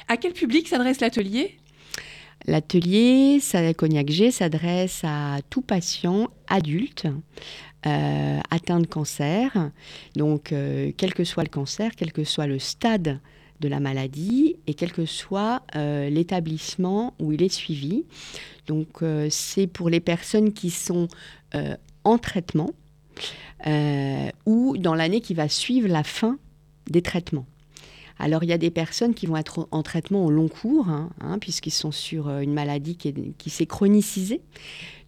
À 0.06 0.16
quel 0.16 0.32
public 0.32 0.68
s'adresse 0.68 1.00
l'atelier? 1.00 1.58
L'atelier 2.46 3.40
Cognac 3.76 4.08
G 4.08 4.30
s'adresse 4.30 5.02
à 5.04 5.38
tout 5.50 5.60
patient 5.60 6.28
adulte 6.46 7.06
euh, 7.86 8.40
atteint 8.50 8.80
de 8.80 8.86
cancer. 8.86 9.70
Donc, 10.16 10.54
quel 10.96 11.14
que 11.14 11.24
soit 11.24 11.42
le 11.42 11.50
cancer, 11.50 11.92
quel 11.96 12.12
que 12.12 12.24
soit 12.24 12.46
le 12.46 12.58
stade 12.58 13.20
de 13.60 13.68
la 13.68 13.80
maladie 13.80 14.56
et 14.66 14.74
quel 14.74 14.92
que 14.92 15.04
soit 15.04 15.62
l'établissement 15.74 17.14
où 17.18 17.32
il 17.32 17.42
est 17.42 17.52
suivi. 17.52 18.04
Donc 18.68 19.02
euh, 19.02 19.28
c'est 19.30 19.66
pour 19.66 19.90
les 19.90 19.98
personnes 19.98 20.52
qui 20.52 20.70
sont 20.70 21.08
euh, 21.54 21.74
en 22.04 22.18
traitement 22.18 22.70
euh, 23.66 24.28
ou 24.46 24.76
dans 24.78 24.94
l'année 24.94 25.20
qui 25.20 25.34
va 25.34 25.48
suivre 25.48 25.88
la 25.88 26.04
fin 26.04 26.38
des 26.88 27.02
traitements. 27.02 27.46
Alors 28.18 28.44
il 28.44 28.50
y 28.50 28.52
a 28.52 28.58
des 28.58 28.70
personnes 28.70 29.14
qui 29.14 29.26
vont 29.26 29.36
être 29.36 29.68
en 29.70 29.82
traitement 29.82 30.24
au 30.24 30.30
long 30.30 30.48
cours, 30.48 30.88
hein, 30.88 31.10
hein, 31.20 31.38
puisqu'ils 31.38 31.72
sont 31.72 31.92
sur 31.92 32.28
une 32.28 32.52
maladie 32.52 32.96
qui 32.96 33.50
s'est 33.50 33.66
chronicisée. 33.66 34.40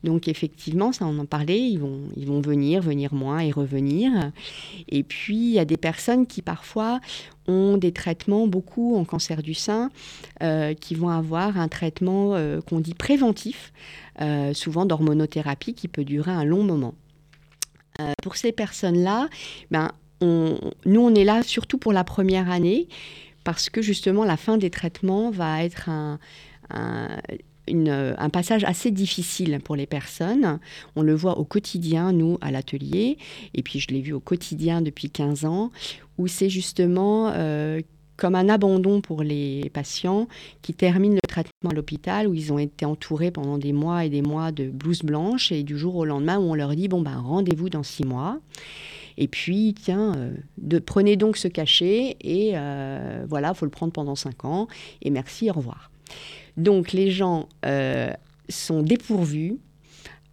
Donc 0.05 0.29
effectivement, 0.29 0.93
ça 0.93 1.07
on 1.07 1.19
en 1.19 1.27
parlait, 1.27 1.61
ils 1.61 1.79
vont, 1.79 2.41
venir, 2.41 2.81
venir 2.81 3.13
moins 3.13 3.41
et 3.41 3.51
revenir. 3.51 4.33
Et 4.89 5.03
puis 5.03 5.37
il 5.37 5.53
y 5.53 5.59
a 5.59 5.65
des 5.65 5.77
personnes 5.77 6.27
qui 6.27 6.43
parfois 6.43 7.01
ont 7.47 7.77
des 7.77 7.93
traitements, 7.93 8.47
beaucoup 8.47 8.97
en 8.97 9.05
cancer 9.05 9.43
du 9.43 9.55
sein, 9.55 9.91
euh, 10.43 10.75
qui 10.75 10.95
vont 10.95 11.11
avoir 11.11 11.59
un 11.59 11.69
traitement 11.69 12.35
euh, 12.35 12.61
qu'on 12.61 12.81
dit 12.81 12.95
préventif, 12.95 13.73
euh, 14.21 14.55
souvent 14.55 14.87
d'hormonothérapie, 14.87 15.75
qui 15.75 15.89
peut 15.89 16.05
durer 16.05 16.33
un 16.33 16.45
long 16.45 16.63
moment. 16.63 16.95
pour 18.23 18.37
ces 18.37 18.51
personnes-là, 18.51 19.29
ben, 19.71 19.91
nous 20.21 21.01
on 21.01 21.15
est 21.15 21.25
là 21.25 21.43
surtout 21.43 21.79
pour 21.79 21.93
la 21.93 22.05
première 22.05 22.51
année, 22.51 22.89
parce 23.45 23.71
que 23.71 23.83
justement 23.83 24.25
la 24.25 24.37
fin 24.37 24.59
des 24.59 24.71
traitements 24.71 25.31
va 25.31 25.65
être 25.65 25.89
un 25.89 26.19
un 27.73 28.31
passage 28.31 28.65
assez 28.65 28.91
difficile 28.91 29.61
pour 29.63 29.77
les 29.77 29.87
personnes. 29.87 30.59
On 30.97 31.03
le 31.03 31.15
voit 31.15 31.39
au 31.39 31.45
quotidien, 31.45 32.13
nous, 32.13 32.39
à 32.41 32.51
l'atelier, 32.51 33.19
et 33.55 33.63
puis 33.63 33.81
je 33.81 33.89
l'ai 33.89 34.01
vu 34.01 34.13
au 34.13 34.21
quotidien 34.21 34.83
depuis 34.83 35.11
15 35.11 35.45
ans, 35.45 35.71
où 36.19 36.27
c'est 36.27 36.49
justement 36.49 37.33
euh, 37.35 37.81
comme 38.17 38.35
un 38.35 38.49
abandon 38.49 39.01
pour 39.01 39.23
les 39.23 39.71
patients 39.73 40.29
qui 40.63 40.75
terminent 40.75 41.15
le 41.15 41.29
traitement 41.29 41.71
à 41.71 41.75
l'hôpital, 41.75 42.29
où 42.29 42.35
ils 42.35 42.53
ont 42.53 42.59
été 42.59 42.85
entourés 42.85 43.31
pendant 43.31 43.59
des 43.59 43.73
mois 43.73 44.05
et 44.05 44.11
des 44.11 44.23
mois 44.23 44.53
de 44.53 44.69
blouse 44.69 45.03
blanche, 45.03 45.53
et 45.53 45.63
du 45.63 45.79
jour 45.79 45.97
au 45.97 46.05
lendemain, 46.05 46.39
où 46.39 46.43
on 46.43 46.55
leur 46.55 46.75
dit, 46.75 46.89
bon, 46.89 47.01
ben, 47.01 47.19
rendez-vous 47.19 47.71
dans 47.71 47.83
six 47.83 48.05
mois. 48.05 48.39
Et 49.17 49.29
puis, 49.29 49.75
tiens, 49.81 50.15
euh, 50.17 50.81
prenez 50.85 51.17
donc 51.17 51.37
ce 51.37 51.49
cachet, 51.49 52.17
et 52.21 52.53
euh, 52.55 53.25
voilà, 53.29 53.51
il 53.51 53.55
faut 53.55 53.67
le 53.67 53.71
prendre 53.71 53.93
pendant 53.93 54.15
cinq 54.15 54.45
ans, 54.45 54.69
et 55.03 55.11
merci, 55.11 55.51
au 55.51 55.55
revoir. 55.55 55.91
Donc 56.57 56.93
les 56.93 57.11
gens 57.11 57.49
euh, 57.65 58.13
sont 58.49 58.83
dépourvus. 58.83 59.57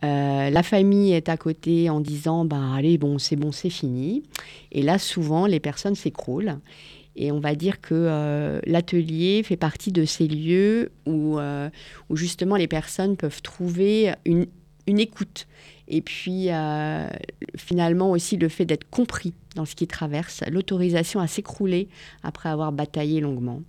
Euh, 0.03 0.49
la 0.49 0.63
famille 0.63 1.13
est 1.13 1.29
à 1.29 1.37
côté 1.37 1.89
en 1.89 1.99
disant 1.99 2.45
bah 2.45 2.73
allez 2.75 2.99
bon 2.99 3.17
c'est 3.17 3.35
bon 3.35 3.51
c'est 3.51 3.71
fini 3.71 4.21
et 4.71 4.83
là 4.83 4.99
souvent 4.99 5.47
les 5.47 5.59
personnes 5.59 5.95
s'écroulent 5.95 6.59
et 7.15 7.31
on 7.31 7.39
va 7.39 7.55
dire 7.55 7.81
que 7.81 8.61
l'atelier 8.67 9.41
fait 9.41 9.57
partie 9.57 9.91
de 9.91 10.05
ces 10.05 10.27
lieux 10.27 10.91
où, 11.07 11.39
justement 12.11 12.57
les 12.57 12.67
personnes 12.67 13.17
peuvent 13.17 13.41
trouver 13.41 14.13
une 14.25 14.45
écoute 14.99 15.47
et 15.87 16.01
puis 16.01 16.49
finalement 17.55 18.11
aussi 18.11 18.37
le 18.37 18.49
fait 18.49 18.65
d'être 18.65 18.89
compris 18.89 19.33
dans 19.55 19.65
ce 19.65 19.75
qu'ils 19.75 19.87
traversent, 19.87 20.43
l'autorisation 20.49 21.19
à 21.19 21.27
s'écrouler 21.27 21.89
après 22.23 22.49
avoir 22.49 22.71
bataillé 22.71 23.21
longuement. 23.21 23.61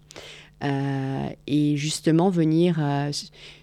Euh, 0.64 1.28
et 1.46 1.76
justement 1.76 2.30
venir 2.30 2.78
euh, 2.80 3.12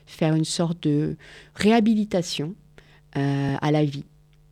faire 0.05 0.33
une 0.33 0.45
sorte 0.45 0.83
de 0.83 1.17
réhabilitation 1.53 2.55
euh, 3.17 3.55
à 3.61 3.71
la 3.71 3.83
vie. 3.83 4.05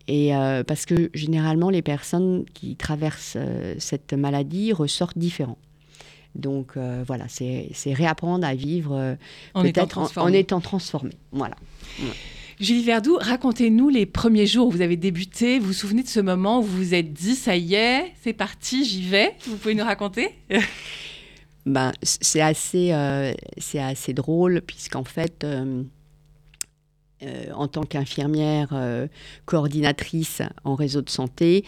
Et 0.09 0.31
parce 0.67 0.85
que 0.85 1.09
généralement, 1.13 1.69
les 1.69 1.81
personnes 1.81 2.43
qui 2.53 2.75
traversent 2.75 3.37
cette 3.77 4.11
maladie 4.11 4.73
ressortent 4.73 5.17
différents. 5.17 5.57
Donc 6.35 6.77
voilà, 7.07 7.27
c'est 7.29 7.71
réapprendre 7.85 8.45
à 8.45 8.53
vivre 8.53 9.15
en 9.53 9.63
étant 9.63 9.87
transformé. 9.87 10.29
En, 10.29 10.33
étant 10.33 10.59
transformé. 10.59 11.13
Voilà. 11.31 11.55
Julie 12.63 12.83
Verdoux, 12.83 13.17
racontez-nous 13.19 13.89
les 13.89 14.05
premiers 14.05 14.47
jours 14.47 14.67
où 14.67 14.71
vous 14.71 14.79
avez 14.79 14.95
débuté. 14.95 15.59
Vous 15.59 15.67
vous 15.67 15.73
souvenez 15.73 16.01
de 16.01 16.07
ce 16.07 16.21
moment 16.21 16.59
où 16.59 16.61
vous 16.61 16.77
vous 16.77 16.93
êtes 16.93 17.11
dit, 17.11 17.35
ça 17.35 17.57
y 17.57 17.73
est, 17.73 18.13
c'est 18.21 18.31
parti, 18.31 18.85
j'y 18.85 19.01
vais 19.01 19.35
Vous 19.47 19.57
pouvez 19.57 19.75
nous 19.75 19.83
raconter 19.83 20.29
ben, 21.65 21.91
c'est 22.01 22.39
assez, 22.39 22.93
euh, 22.93 23.33
assez 23.77 24.13
drôle, 24.13 24.61
puisqu'en 24.61 25.03
fait, 25.03 25.43
euh, 25.43 25.83
euh, 27.23 27.51
en 27.53 27.67
tant 27.67 27.83
qu'infirmière 27.83 28.69
coordinatrice 29.43 30.41
en 30.63 30.75
réseau 30.75 31.01
de 31.01 31.09
santé, 31.09 31.65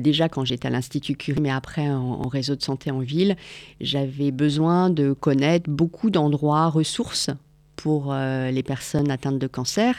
déjà 0.00 0.28
quand 0.28 0.44
j'étais 0.44 0.68
à 0.68 0.70
l'Institut 0.70 1.16
Curie, 1.16 1.40
mais 1.40 1.50
après 1.50 1.88
en, 1.88 2.28
réseau 2.28 2.56
de 2.56 2.62
santé 2.62 2.90
en 2.90 2.98
ville, 2.98 3.36
j'avais 3.80 4.32
besoin 4.32 4.90
de 4.90 5.14
connaître 5.14 5.70
beaucoup 5.70 6.10
d'endroits 6.10 6.68
ressources 6.68 7.30
pour 7.76 8.14
les 8.14 8.62
personnes 8.62 9.10
atteintes 9.10 9.38
de 9.38 9.46
cancer, 9.46 9.94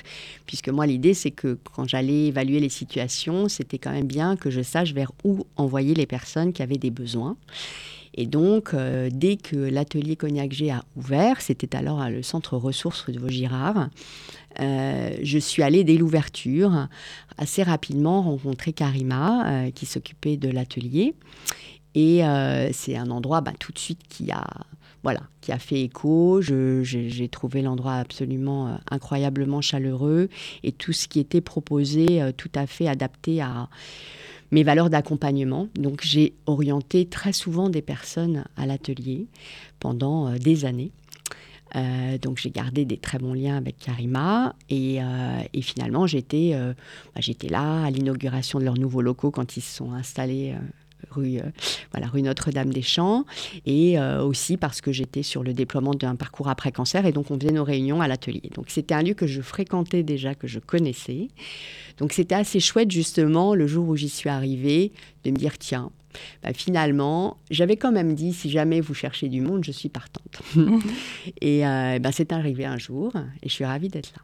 puisque 0.46 0.70
moi 0.70 0.86
l'idée 0.86 1.14
c'est 1.14 1.32
que 1.32 1.58
quand 1.76 1.88
j'allais 1.88 2.28
évaluer 2.28 2.60
les 2.60 2.70
situations, 2.70 3.48
c'était 3.48 3.78
quand 3.78 3.92
même 3.92 4.08
bien 4.08 4.36
que 4.36 4.50
je 4.50 4.62
sache 4.62 4.94
vers 4.94 5.12
où 5.24 5.46
envoyer 5.56 5.94
les 5.94 6.06
personnes 6.06 6.54
qui 6.54 6.64
avaient 6.64 6.78
des 6.78 6.92
besoins. 6.92 7.38
Et 8.18 8.26
donc, 8.26 8.74
euh, 8.74 9.10
dès 9.14 9.38
que 9.38 9.56
l'atelier 9.56 10.16
Cognac 10.16 10.52
G 10.52 10.72
a 10.72 10.84
ouvert, 10.96 11.40
c'était 11.40 11.76
alors 11.76 12.10
le 12.10 12.24
centre 12.24 12.58
ressources 12.58 13.10
de 13.10 13.20
Vaugirard, 13.20 13.90
euh, 14.60 15.16
je 15.22 15.38
suis 15.38 15.62
allée 15.62 15.84
dès 15.84 15.98
l'ouverture, 15.98 16.88
assez 17.38 17.62
rapidement 17.62 18.24
rencontrer 18.24 18.74
Karima, 18.74 19.46
euh, 19.68 19.72
qui 19.72 19.86
s'occupait 19.86 20.36
de 20.36 20.50
l'atelier. 20.50 21.14
Et 21.94 22.22
c'est 22.74 22.96
un 22.96 23.10
endroit 23.10 23.42
bah, 23.42 23.54
tout 23.60 23.72
de 23.72 23.80
suite 23.80 24.02
qui 24.08 24.30
a, 24.30 24.46
voilà, 25.04 25.22
qui 25.42 25.52
a 25.52 25.60
fait 25.60 25.82
écho. 25.82 26.42
J'ai 26.42 27.30
trouvé 27.30 27.62
l'endroit 27.62 27.96
absolument 27.96 28.80
incroyablement 28.90 29.62
chaleureux 29.62 30.30
et 30.64 30.72
tout 30.72 30.94
ce 30.94 31.08
qui 31.08 31.20
était 31.20 31.42
proposé 31.42 32.32
tout 32.36 32.52
à 32.56 32.68
fait 32.68 32.88
adapté 32.88 33.42
à 33.42 33.70
mes 34.52 34.64
valeurs 34.64 34.90
d'accompagnement. 34.90 35.68
Donc 35.76 36.02
j'ai 36.04 36.34
orienté 36.46 37.06
très 37.06 37.34
souvent 37.34 37.70
des 37.70 37.82
personnes 37.82 38.46
à 38.56 38.66
l'atelier 38.66 39.28
pendant 39.80 40.28
euh, 40.28 40.38
des 40.38 40.66
années. 40.66 40.92
Euh, 41.76 42.18
donc 42.18 42.38
j'ai 42.38 42.50
gardé 42.50 42.86
des 42.86 42.98
très 42.98 43.18
bons 43.18 43.34
liens 43.34 43.58
avec 43.58 43.78
Karima 43.78 44.56
et, 44.70 45.04
euh, 45.04 45.42
finalement 45.62 46.08
j'étais 46.08 46.54
bah, 46.54 47.20
j'étais 47.20 47.50
là 47.50 47.84
à 47.84 47.92
l'inauguration 47.92 48.58
de 48.60 48.64
leurs 48.64 48.80
nouveaux 48.80 49.02
locaux 49.02 49.32
quand 49.32 49.58
ils 49.58 49.62
se 49.62 49.76
sont 49.76 49.92
installés 49.92 50.56
rue, 51.12 51.40
voilà, 51.92 52.08
rue 52.08 52.22
Notre-Dame-des-Champs, 52.22 53.26
et 53.66 54.00
aussi 54.00 54.58
parce 54.58 54.82
que 54.82 54.92
j'étais 54.92 55.24
sur 55.24 55.44
le 55.44 55.54
déploiement 55.54 55.94
d'un 55.94 56.16
parcours 56.16 56.50
après 56.50 56.72
cancer, 56.72 57.06
et 57.06 57.12
donc 57.12 57.32
on 57.32 57.40
faisait 57.40 57.52
nos 57.52 57.64
réunions 57.64 58.02
à 58.02 58.08
l'atelier. 58.08 58.50
Donc 58.56 58.66
c'était 58.70 58.94
un 58.94 59.04
lieu 59.04 59.14
que 59.14 59.28
je 59.28 59.42
fréquentais 59.42 60.04
déjà, 60.04 60.36
que 60.36 60.48
je 60.48 60.60
connaissais. 60.60 61.30
Donc 61.98 62.14
c'était 62.14 62.36
assez 62.36 62.60
chouette 62.60 62.92
justement 62.92 63.56
le 63.56 63.68
jour 63.68 63.88
où 63.88 63.96
j'y 63.96 64.10
suis 64.10 64.30
arrivée 64.30 64.92
de 65.24 65.32
me 65.32 65.36
dire 65.36 65.58
tiens, 65.58 65.92
bah, 66.44 66.54
finalement, 66.54 67.38
j'avais 67.50 67.78
quand 67.78 67.92
même 67.92 68.14
dit 68.14 68.34
si 68.34 68.50
jamais 68.50 68.82
vous 68.82 68.94
cherchez 68.94 69.30
du 69.30 69.42
monde, 69.42 69.64
je 69.64 69.72
suis 69.72 69.90
partante. 69.90 70.42
et 71.42 71.66
euh, 71.66 72.00
bah, 72.00 72.12
c'est 72.12 72.32
arrivé 72.32 72.66
un 72.66 72.78
jour 72.78 73.14
et 73.44 73.50
je 73.50 73.54
suis 73.54 73.66
ravie 73.66 73.90
d'être 73.90 74.14
là. 74.16 74.22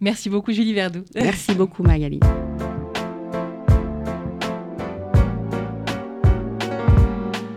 Merci 0.00 0.28
beaucoup 0.28 0.52
Julie 0.52 0.74
Verdoux. 0.74 1.04
Merci 1.14 1.54
beaucoup 1.54 1.82
Magali. 1.82 2.20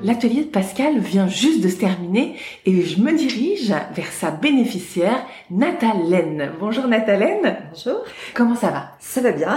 L'atelier 0.04 0.44
de 0.44 0.50
Pascal 0.50 1.00
vient 1.00 1.28
juste 1.28 1.64
de 1.64 1.70
se 1.70 1.78
terminer 1.78 2.36
et 2.68 2.84
je 2.84 3.02
me 3.02 3.18
dirige 3.18 3.74
vers 3.96 4.12
sa 4.12 4.30
bénéficiaire, 4.30 5.26
Nathalène. 5.50 6.52
Bonjour 6.60 6.88
Nathalène. 6.88 7.58
Bonjour. 7.72 8.04
Comment 8.36 8.54
ça 8.54 8.70
va? 8.70 8.92
Ça 9.00 9.22
va 9.22 9.32
bien. 9.32 9.56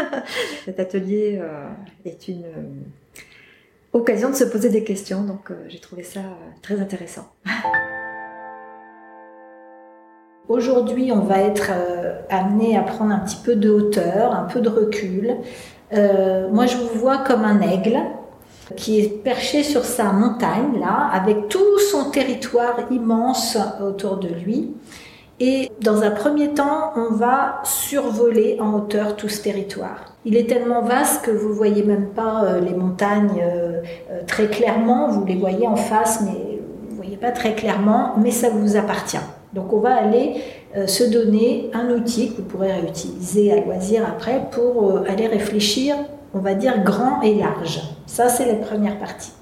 Cet 0.64 0.80
atelier 0.80 1.38
euh, 1.42 1.68
est 2.06 2.28
une 2.28 2.44
euh, 2.44 2.62
occasion 3.92 4.30
de 4.30 4.34
se 4.34 4.44
poser 4.44 4.70
des 4.70 4.84
questions, 4.84 5.22
donc 5.22 5.50
euh, 5.50 5.54
j'ai 5.68 5.80
trouvé 5.80 6.02
ça 6.02 6.20
très 6.62 6.80
intéressant. 6.80 7.28
Aujourd'hui, 10.48 11.12
on 11.12 11.20
va 11.20 11.40
être 11.40 11.70
amené 12.28 12.76
à 12.76 12.82
prendre 12.82 13.12
un 13.12 13.20
petit 13.20 13.40
peu 13.42 13.56
de 13.56 13.70
hauteur, 13.70 14.34
un 14.34 14.44
peu 14.44 14.60
de 14.60 14.68
recul. 14.68 15.36
moi, 15.90 16.66
je 16.66 16.76
vous 16.76 16.98
vois 16.98 17.18
comme 17.18 17.44
un 17.44 17.62
aigle 17.62 17.98
qui 18.76 19.00
est 19.00 19.08
perché 19.22 19.62
sur 19.62 19.84
sa 19.84 20.12
montagne, 20.12 20.80
là, 20.80 21.10
avec 21.12 21.48
tout 21.48 21.78
son 21.90 22.10
territoire 22.10 22.76
immense 22.90 23.58
autour 23.82 24.16
de 24.16 24.28
lui. 24.28 24.74
Et 25.40 25.70
dans 25.80 26.02
un 26.02 26.10
premier 26.10 26.50
temps, 26.50 26.92
on 26.96 27.12
va 27.12 27.60
survoler 27.64 28.58
en 28.60 28.74
hauteur 28.74 29.16
tout 29.16 29.28
ce 29.28 29.42
territoire. 29.42 30.14
Il 30.24 30.36
est 30.36 30.48
tellement 30.48 30.82
vaste 30.82 31.24
que 31.24 31.32
vous 31.32 31.52
voyez 31.52 31.82
même 31.82 32.10
pas 32.10 32.44
euh, 32.44 32.60
les 32.60 32.72
montagnes 32.72 33.42
euh, 33.42 33.82
euh, 34.10 34.20
très 34.26 34.46
clairement. 34.46 35.08
Vous 35.08 35.24
les 35.24 35.34
voyez 35.34 35.66
en 35.66 35.76
face, 35.76 36.22
mais 36.22 36.60
vous 36.88 36.96
voyez 36.96 37.16
pas 37.16 37.32
très 37.32 37.54
clairement. 37.54 38.14
Mais 38.22 38.30
ça 38.30 38.48
vous 38.48 38.76
appartient. 38.76 39.18
Donc 39.52 39.72
on 39.72 39.78
va 39.78 39.94
aller 39.94 40.34
se 40.88 41.04
donner 41.04 41.70
un 41.72 41.90
outil 41.90 42.32
que 42.32 42.38
vous 42.38 42.42
pourrez 42.42 42.72
réutiliser 42.72 43.52
à 43.52 43.60
loisir 43.60 44.02
après 44.04 44.48
pour 44.50 45.04
aller 45.08 45.28
réfléchir, 45.28 45.94
on 46.34 46.40
va 46.40 46.54
dire 46.54 46.82
grand 46.84 47.22
et 47.22 47.34
large. 47.34 47.80
Ça 48.06 48.28
c'est 48.28 48.46
la 48.46 48.54
première 48.54 48.98
partie. 48.98 49.32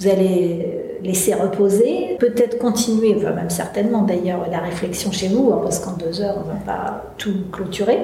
Vous 0.00 0.08
allez 0.08 0.98
laisser 1.02 1.34
reposer, 1.34 2.16
peut-être 2.18 2.58
continuer, 2.58 3.14
enfin 3.16 3.30
même 3.30 3.50
certainement 3.50 4.02
d'ailleurs, 4.02 4.46
la 4.50 4.58
réflexion 4.58 5.12
chez 5.12 5.28
vous, 5.28 5.52
hein, 5.52 5.60
parce 5.62 5.78
qu'en 5.78 5.92
deux 5.92 6.20
heures, 6.20 6.36
on 6.44 6.48
ne 6.48 6.54
va 6.54 6.60
pas 6.64 7.04
tout 7.16 7.44
clôturer. 7.52 7.98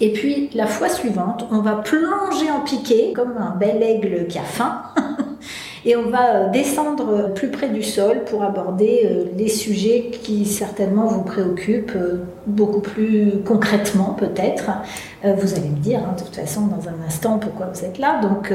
Et 0.00 0.12
puis 0.12 0.50
la 0.54 0.66
fois 0.66 0.88
suivante, 0.88 1.46
on 1.50 1.60
va 1.60 1.76
plonger 1.76 2.50
en 2.50 2.60
piqué, 2.60 3.12
comme 3.14 3.34
un 3.38 3.54
bel 3.56 3.82
aigle 3.82 4.26
qui 4.26 4.38
a 4.38 4.42
faim, 4.42 4.82
et 5.84 5.96
on 5.96 6.10
va 6.10 6.34
euh, 6.34 6.50
descendre 6.50 7.32
plus 7.34 7.50
près 7.50 7.68
du 7.68 7.82
sol 7.82 8.24
pour 8.24 8.42
aborder 8.42 9.02
euh, 9.04 9.24
les 9.36 9.48
sujets 9.48 10.10
qui 10.10 10.44
certainement 10.44 11.06
vous 11.06 11.22
préoccupent 11.22 11.96
euh, 11.96 12.24
beaucoup 12.46 12.80
plus 12.80 13.42
concrètement 13.44 14.14
peut-être. 14.18 14.70
Vous 15.24 15.54
allez 15.54 15.70
me 15.70 15.78
dire, 15.78 16.00
hein, 16.00 16.14
de 16.16 16.22
toute 16.22 16.36
façon, 16.36 16.62
dans 16.66 16.88
un 16.88 17.04
instant, 17.04 17.38
pourquoi 17.38 17.66
vous 17.72 17.84
êtes 17.84 17.98
là. 17.98 18.20
Donc, 18.20 18.52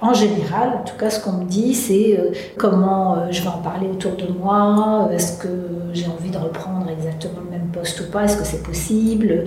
en 0.00 0.14
général, 0.14 0.80
en 0.80 0.84
tout 0.84 0.96
cas, 0.96 1.10
ce 1.10 1.22
qu'on 1.22 1.32
me 1.32 1.44
dit, 1.44 1.74
c'est 1.74 2.18
comment 2.56 3.30
je 3.30 3.42
vais 3.42 3.48
en 3.48 3.58
parler 3.58 3.88
autour 3.88 4.12
de 4.12 4.32
moi, 4.32 5.08
est-ce 5.12 5.38
que 5.38 5.48
j'ai 5.92 6.06
envie 6.06 6.30
de 6.30 6.38
reprendre 6.38 6.86
exactement 6.90 7.40
le 7.44 7.50
même 7.50 7.68
poste 7.72 8.00
ou 8.00 8.10
pas, 8.10 8.24
est-ce 8.24 8.38
que 8.38 8.44
c'est 8.44 8.62
possible, 8.62 9.44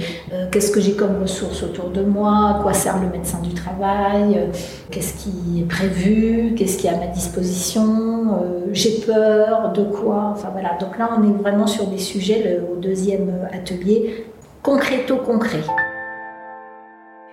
qu'est-ce 0.51 0.71
que 0.71 0.79
j'ai 0.79 0.93
comme 0.93 1.21
ressources 1.21 1.63
autour 1.63 1.89
de 1.89 2.03
moi, 2.03 2.57
à 2.57 2.59
quoi 2.61 2.73
sert 2.73 3.01
le 3.01 3.09
médecin 3.09 3.39
du 3.41 3.53
travail, 3.53 4.47
qu'est-ce 4.91 5.15
qui 5.15 5.61
est 5.61 5.67
prévu, 5.67 6.53
qu'est-ce 6.55 6.77
qui 6.77 6.87
est 6.87 6.91
à 6.91 6.97
ma 6.97 7.07
disposition? 7.07 7.83
Euh, 7.83 8.67
j'ai 8.73 8.99
peur, 8.99 9.71
de 9.73 9.83
quoi? 9.83 10.31
Enfin 10.33 10.49
voilà, 10.51 10.77
donc 10.79 10.97
là 10.97 11.09
on 11.17 11.23
est 11.23 11.41
vraiment 11.41 11.67
sur 11.67 11.87
des 11.87 11.97
sujets 11.97 12.61
au 12.71 12.75
deuxième 12.79 13.47
atelier, 13.51 13.86
concréto-concret. 14.63 15.63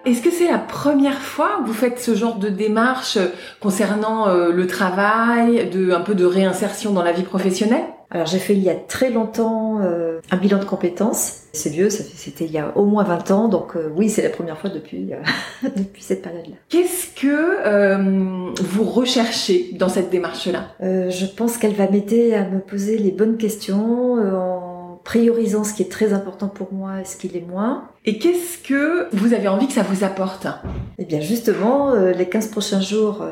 Est-ce 0.04 0.20
que 0.20 0.30
c'est 0.30 0.50
la 0.50 0.58
première 0.58 1.20
fois 1.20 1.60
que 1.60 1.66
vous 1.66 1.72
faites 1.72 1.98
ce 1.98 2.14
genre 2.14 2.36
de 2.36 2.48
démarche 2.48 3.18
concernant 3.60 4.28
euh, 4.28 4.52
le 4.52 4.66
travail, 4.66 5.70
de, 5.70 5.92
un 5.92 6.00
peu 6.00 6.14
de 6.14 6.26
réinsertion 6.26 6.92
dans 6.92 7.02
la 7.02 7.12
vie 7.12 7.22
professionnelle? 7.22 7.84
Alors 8.14 8.28
j'ai 8.28 8.38
fait 8.38 8.54
il 8.54 8.62
y 8.62 8.70
a 8.70 8.76
très 8.76 9.10
longtemps 9.10 9.80
euh, 9.82 10.20
un 10.30 10.36
bilan 10.36 10.58
de 10.58 10.64
compétences. 10.64 11.40
C'est 11.52 11.70
vieux, 11.70 11.90
c'était 11.90 12.44
il 12.44 12.52
y 12.52 12.58
a 12.58 12.76
au 12.76 12.84
moins 12.84 13.02
20 13.02 13.30
ans, 13.32 13.48
donc 13.48 13.74
euh, 13.74 13.90
oui, 13.96 14.08
c'est 14.08 14.22
la 14.22 14.30
première 14.30 14.56
fois 14.56 14.70
depuis, 14.70 15.12
euh, 15.12 15.68
depuis 15.76 16.02
cette 16.02 16.22
période-là. 16.22 16.54
Qu'est-ce 16.68 17.08
que 17.20 18.62
vous 18.62 18.84
recherchez 18.84 19.70
dans 19.78 19.88
cette 19.88 20.10
démarche-là? 20.10 20.68
Je 20.80 21.26
pense 21.26 21.58
qu'elle 21.58 21.74
va 21.74 21.88
m'aider 21.88 22.34
à 22.34 22.48
me 22.48 22.60
poser 22.60 22.98
les 22.98 23.10
bonnes 23.10 23.36
questions 23.36 24.14
en 24.14 24.63
priorisant 25.14 25.62
ce 25.62 25.74
qui 25.74 25.82
est 25.82 25.90
très 25.90 26.12
important 26.12 26.48
pour 26.48 26.72
moi 26.72 27.00
et 27.00 27.04
ce 27.04 27.16
qui 27.16 27.28
l'est 27.28 27.40
moins. 27.40 27.88
Et 28.04 28.18
qu'est-ce 28.18 28.58
que 28.58 29.06
vous 29.14 29.32
avez 29.32 29.46
envie 29.46 29.68
que 29.68 29.72
ça 29.72 29.84
vous 29.84 30.02
apporte? 30.02 30.48
Eh 30.98 31.04
bien 31.04 31.20
justement, 31.20 31.94
les 31.94 32.28
15 32.28 32.48
prochains 32.48 32.80
jours 32.80 33.24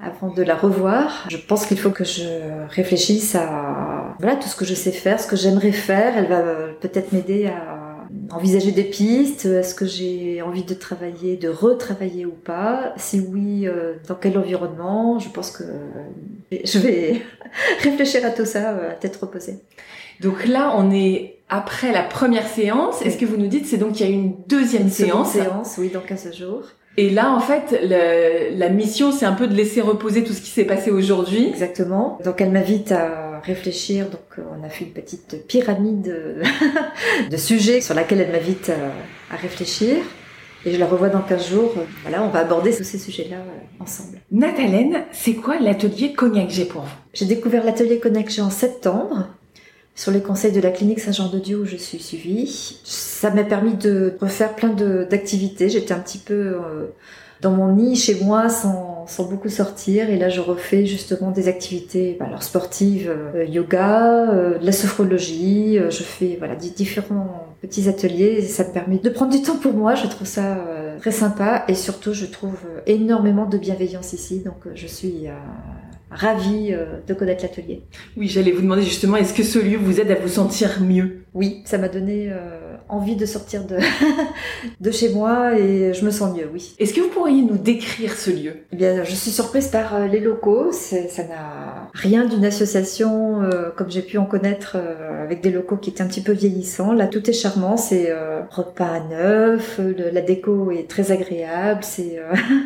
avant 0.00 0.32
de 0.32 0.42
la 0.42 0.54
revoir. 0.54 1.26
Je 1.30 1.36
pense 1.36 1.66
qu'il 1.66 1.78
faut 1.78 1.90
que 1.90 2.04
je 2.04 2.28
réfléchisse 2.70 3.34
à 3.34 4.14
voilà 4.18 4.36
tout 4.36 4.48
ce 4.48 4.56
que 4.56 4.64
je 4.64 4.74
sais 4.74 4.92
faire, 4.92 5.20
ce 5.20 5.26
que 5.26 5.36
j'aimerais 5.36 5.72
faire. 5.72 6.16
Elle 6.16 6.28
va 6.28 6.42
peut-être 6.80 7.12
m'aider 7.12 7.48
à 7.48 8.06
envisager 8.30 8.72
des 8.72 8.84
pistes. 8.84 9.44
Est-ce 9.44 9.74
que 9.74 9.86
j'ai 9.86 10.42
envie 10.42 10.64
de 10.64 10.74
travailler, 10.74 11.36
de 11.36 11.48
retravailler 11.48 12.26
ou 12.26 12.32
pas? 12.32 12.92
Si 12.96 13.20
oui, 13.20 13.66
euh, 13.66 13.94
dans 14.08 14.14
quel 14.14 14.38
environnement? 14.38 15.18
Je 15.18 15.28
pense 15.28 15.50
que 15.50 15.64
je 16.50 16.78
vais 16.78 17.22
réfléchir 17.82 18.24
à 18.24 18.30
tout 18.30 18.44
ça 18.44 18.70
à 18.70 18.94
tête 18.94 19.16
reposée. 19.16 19.58
Donc 20.20 20.46
là, 20.46 20.74
on 20.76 20.90
est 20.90 21.38
après 21.48 21.92
la 21.92 22.02
première 22.02 22.46
séance. 22.46 23.02
Est-ce 23.02 23.16
que 23.16 23.26
vous 23.26 23.36
nous 23.36 23.46
dites 23.46 23.66
c'est 23.66 23.78
donc 23.78 23.92
qu'il 23.92 24.06
y 24.06 24.10
a 24.10 24.12
une 24.12 24.34
deuxième 24.48 24.84
une 24.84 24.90
séance 24.90 25.32
séance, 25.32 25.76
oui, 25.78 25.90
dans 25.90 26.00
15 26.00 26.34
jours. 26.36 26.62
Et 26.96 27.10
là, 27.10 27.32
en 27.32 27.38
fait, 27.38 27.80
la 27.84 28.68
mission, 28.70 29.12
c'est 29.12 29.24
un 29.24 29.32
peu 29.32 29.46
de 29.46 29.54
laisser 29.54 29.80
reposer 29.80 30.24
tout 30.24 30.32
ce 30.32 30.40
qui 30.40 30.50
s'est 30.50 30.64
passé 30.64 30.90
aujourd'hui. 30.90 31.46
Exactement. 31.46 32.18
Donc, 32.24 32.40
elle 32.40 32.50
m'invite 32.50 32.90
à 32.90 33.38
réfléchir. 33.38 34.06
Donc, 34.06 34.20
euh, 34.38 34.42
on 34.58 34.64
a 34.64 34.68
fait 34.68 34.84
une 34.84 34.90
petite 34.90 35.46
pyramide 35.46 36.12
de 37.30 37.36
sujets 37.36 37.80
sur 37.80 37.94
laquelle 37.94 38.20
elle 38.20 38.32
m'invite 38.32 38.72
à 39.30 39.36
réfléchir. 39.36 39.98
Et 40.66 40.72
je 40.72 40.78
la 40.78 40.86
revois 40.86 41.08
dans 41.08 41.20
15 41.20 41.48
jours. 41.48 41.72
Voilà, 42.02 42.22
on 42.24 42.30
va 42.30 42.40
aborder 42.40 42.76
tous 42.76 42.82
ces 42.82 42.98
sujets-là 42.98 43.36
euh, 43.36 43.82
ensemble. 43.82 44.18
Nathalène, 44.32 45.04
c'est 45.12 45.34
quoi 45.34 45.58
l'atelier 45.60 46.12
Cognac 46.14 46.50
G 46.50 46.64
pour 46.64 46.82
vous? 46.82 46.96
J'ai 47.14 47.26
découvert 47.26 47.64
l'atelier 47.64 48.00
Cognac 48.00 48.28
G 48.28 48.42
en 48.42 48.50
septembre 48.50 49.28
sur 49.98 50.12
les 50.12 50.20
conseils 50.20 50.52
de 50.52 50.60
la 50.60 50.70
clinique 50.70 51.00
Saint-Jean-de-Dieu 51.00 51.58
où 51.58 51.64
je 51.64 51.76
suis 51.76 51.98
suivie. 51.98 52.78
Ça 52.84 53.32
m'a 53.32 53.42
permis 53.42 53.74
de 53.74 54.14
refaire 54.20 54.54
plein 54.54 54.68
d'activités. 54.70 55.68
J'étais 55.68 55.92
un 55.92 55.98
petit 55.98 56.18
peu 56.18 56.34
euh, 56.34 56.86
dans 57.40 57.50
mon 57.50 57.72
nid 57.74 57.96
chez 57.96 58.14
moi 58.22 58.48
sans, 58.48 59.08
sans, 59.08 59.24
beaucoup 59.24 59.48
sortir. 59.48 60.08
Et 60.08 60.16
là 60.16 60.28
je 60.28 60.40
refais 60.40 60.86
justement 60.86 61.32
des 61.32 61.48
activités 61.48 62.16
bah, 62.20 62.26
alors 62.28 62.44
sportives, 62.44 63.12
euh, 63.12 63.44
yoga, 63.44 64.30
euh, 64.30 64.58
de 64.60 64.64
la 64.64 64.70
sophrologie, 64.70 65.80
je 65.90 66.02
fais 66.04 66.36
voilà 66.38 66.54
différents 66.54 67.56
petits 67.60 67.88
ateliers. 67.88 68.36
Et 68.38 68.42
ça 68.42 68.68
me 68.68 68.72
permet 68.72 68.98
de 68.98 69.10
prendre 69.10 69.32
du 69.32 69.42
temps 69.42 69.56
pour 69.56 69.72
moi, 69.72 69.96
je 69.96 70.06
trouve 70.06 70.28
ça 70.28 70.58
très 71.00 71.10
sympa. 71.10 71.64
Et 71.66 71.74
surtout 71.74 72.12
je 72.12 72.26
trouve 72.26 72.60
énormément 72.86 73.46
de 73.46 73.58
bienveillance 73.58 74.12
ici. 74.12 74.44
Donc 74.44 74.62
je 74.76 74.86
suis 74.86 75.26
euh, 76.10 77.00
de 77.06 77.14
connaître 77.14 77.42
l'atelier. 77.42 77.82
Oui, 78.16 78.28
j'allais 78.28 78.52
vous 78.52 78.62
demander 78.62 78.82
justement, 78.82 79.16
est-ce 79.16 79.34
que 79.34 79.42
ce 79.42 79.58
lieu 79.58 79.76
vous 79.76 80.00
aide 80.00 80.10
à 80.10 80.14
vous 80.14 80.28
sentir 80.28 80.80
mieux? 80.80 81.20
Oui, 81.34 81.62
ça 81.64 81.76
m'a 81.76 81.88
donné 81.88 82.28
euh, 82.30 82.76
envie 82.88 83.14
de 83.14 83.26
sortir 83.26 83.64
de, 83.64 83.76
de 84.80 84.90
chez 84.90 85.10
moi 85.10 85.58
et 85.58 85.92
je 85.92 86.04
me 86.04 86.10
sens 86.10 86.34
mieux, 86.34 86.48
oui. 86.52 86.74
Est-ce 86.78 86.94
que 86.94 87.00
vous 87.02 87.10
pourriez 87.10 87.42
nous 87.42 87.58
décrire 87.58 88.14
ce 88.14 88.30
lieu? 88.30 88.54
Eh 88.72 88.76
bien, 88.76 89.04
je 89.04 89.14
suis 89.14 89.30
surprise 89.30 89.68
par 89.68 89.94
euh, 89.94 90.06
les 90.06 90.20
locaux. 90.20 90.72
Ça 90.72 91.24
n'a 91.24 91.90
rien 91.92 92.24
d'une 92.24 92.44
association 92.44 93.42
comme 93.76 93.90
j'ai 93.90 94.02
pu 94.02 94.18
en 94.18 94.24
connaître 94.24 94.76
avec 95.22 95.42
des 95.42 95.50
locaux 95.50 95.76
qui 95.76 95.90
étaient 95.90 96.02
un 96.02 96.06
petit 96.06 96.22
peu 96.22 96.32
vieillissants. 96.32 96.92
Là, 96.92 97.06
tout 97.06 97.28
est 97.28 97.34
charmant. 97.34 97.76
C'est 97.76 98.12
repas 98.50 99.00
neuf, 99.10 99.80
la 100.12 100.20
déco 100.20 100.70
est 100.70 100.88
très 100.88 101.12
agréable. 101.12 101.80
C'est 101.82 102.18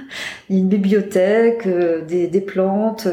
une 0.51 0.69
bibliothèque, 0.69 1.69
des, 2.07 2.27
des 2.27 2.41
plantes 2.41 3.09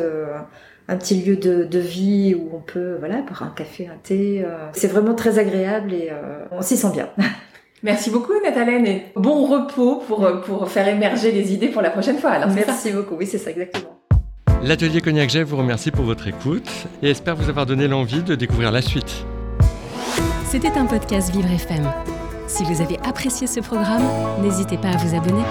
un 0.90 0.98
petit 0.98 1.22
lieu 1.22 1.38
de, 1.38 1.80
vie 1.80 2.36
où 2.36 2.50
on 2.56 2.60
peut 2.60 2.96
voilà 3.00 3.22
boire 3.22 3.44
un 3.44 3.54
café, 3.56 3.88
un 3.88 3.98
thé. 4.02 4.44
Euh, 4.44 4.58
c'est 4.74 4.88
vraiment 4.88 5.14
très 5.14 5.38
agréable 5.38 5.94
et 5.94 6.10
euh, 6.12 6.46
on 6.52 6.62
s'y 6.62 6.76
sent 6.76 6.92
bien. 6.92 7.10
Merci 7.84 8.10
beaucoup 8.10 8.34
Nathalène 8.44 8.86
et 8.88 9.06
bon 9.16 9.46
repos 9.46 10.04
pour, 10.08 10.28
pour 10.42 10.68
faire 10.70 10.88
émerger 10.88 11.32
les 11.32 11.54
idées 11.54 11.70
pour 11.70 11.82
la 11.82 11.92
prochaine 11.92 12.18
fois. 12.18 12.32
Alors, 12.32 12.50
Merci 12.50 12.92
beaucoup, 12.92 13.16
oui 13.16 13.28
c'est 13.28 13.38
ça 13.38 13.52
exactement. 13.52 14.00
L'atelier 14.62 15.00
Cognac 15.00 15.30
Jet 15.30 15.44
vous 15.44 15.56
remercie 15.56 15.92
pour 15.92 16.04
votre 16.04 16.28
écoute 16.28 16.70
et 17.02 17.12
espère 17.12 17.36
vous 17.36 17.48
avoir 17.48 17.66
donné 17.66 17.88
l'envie 17.88 18.24
de 18.24 18.36
découvrir 18.36 18.72
la 18.72 18.82
suite. 18.82 19.24
C'était 20.46 20.78
un 20.78 20.86
podcast 20.86 21.32
Vivre 21.32 21.50
FM. 21.50 21.90
Si 22.48 22.64
vous 22.64 22.82
avez 22.82 22.98
apprécié 23.06 23.48
ce 23.48 23.60
programme, 23.60 24.04
n'hésitez 24.42 24.78
pas 24.78 24.90
à 24.90 24.98
vous 24.98 25.16
abonner. 25.16 25.44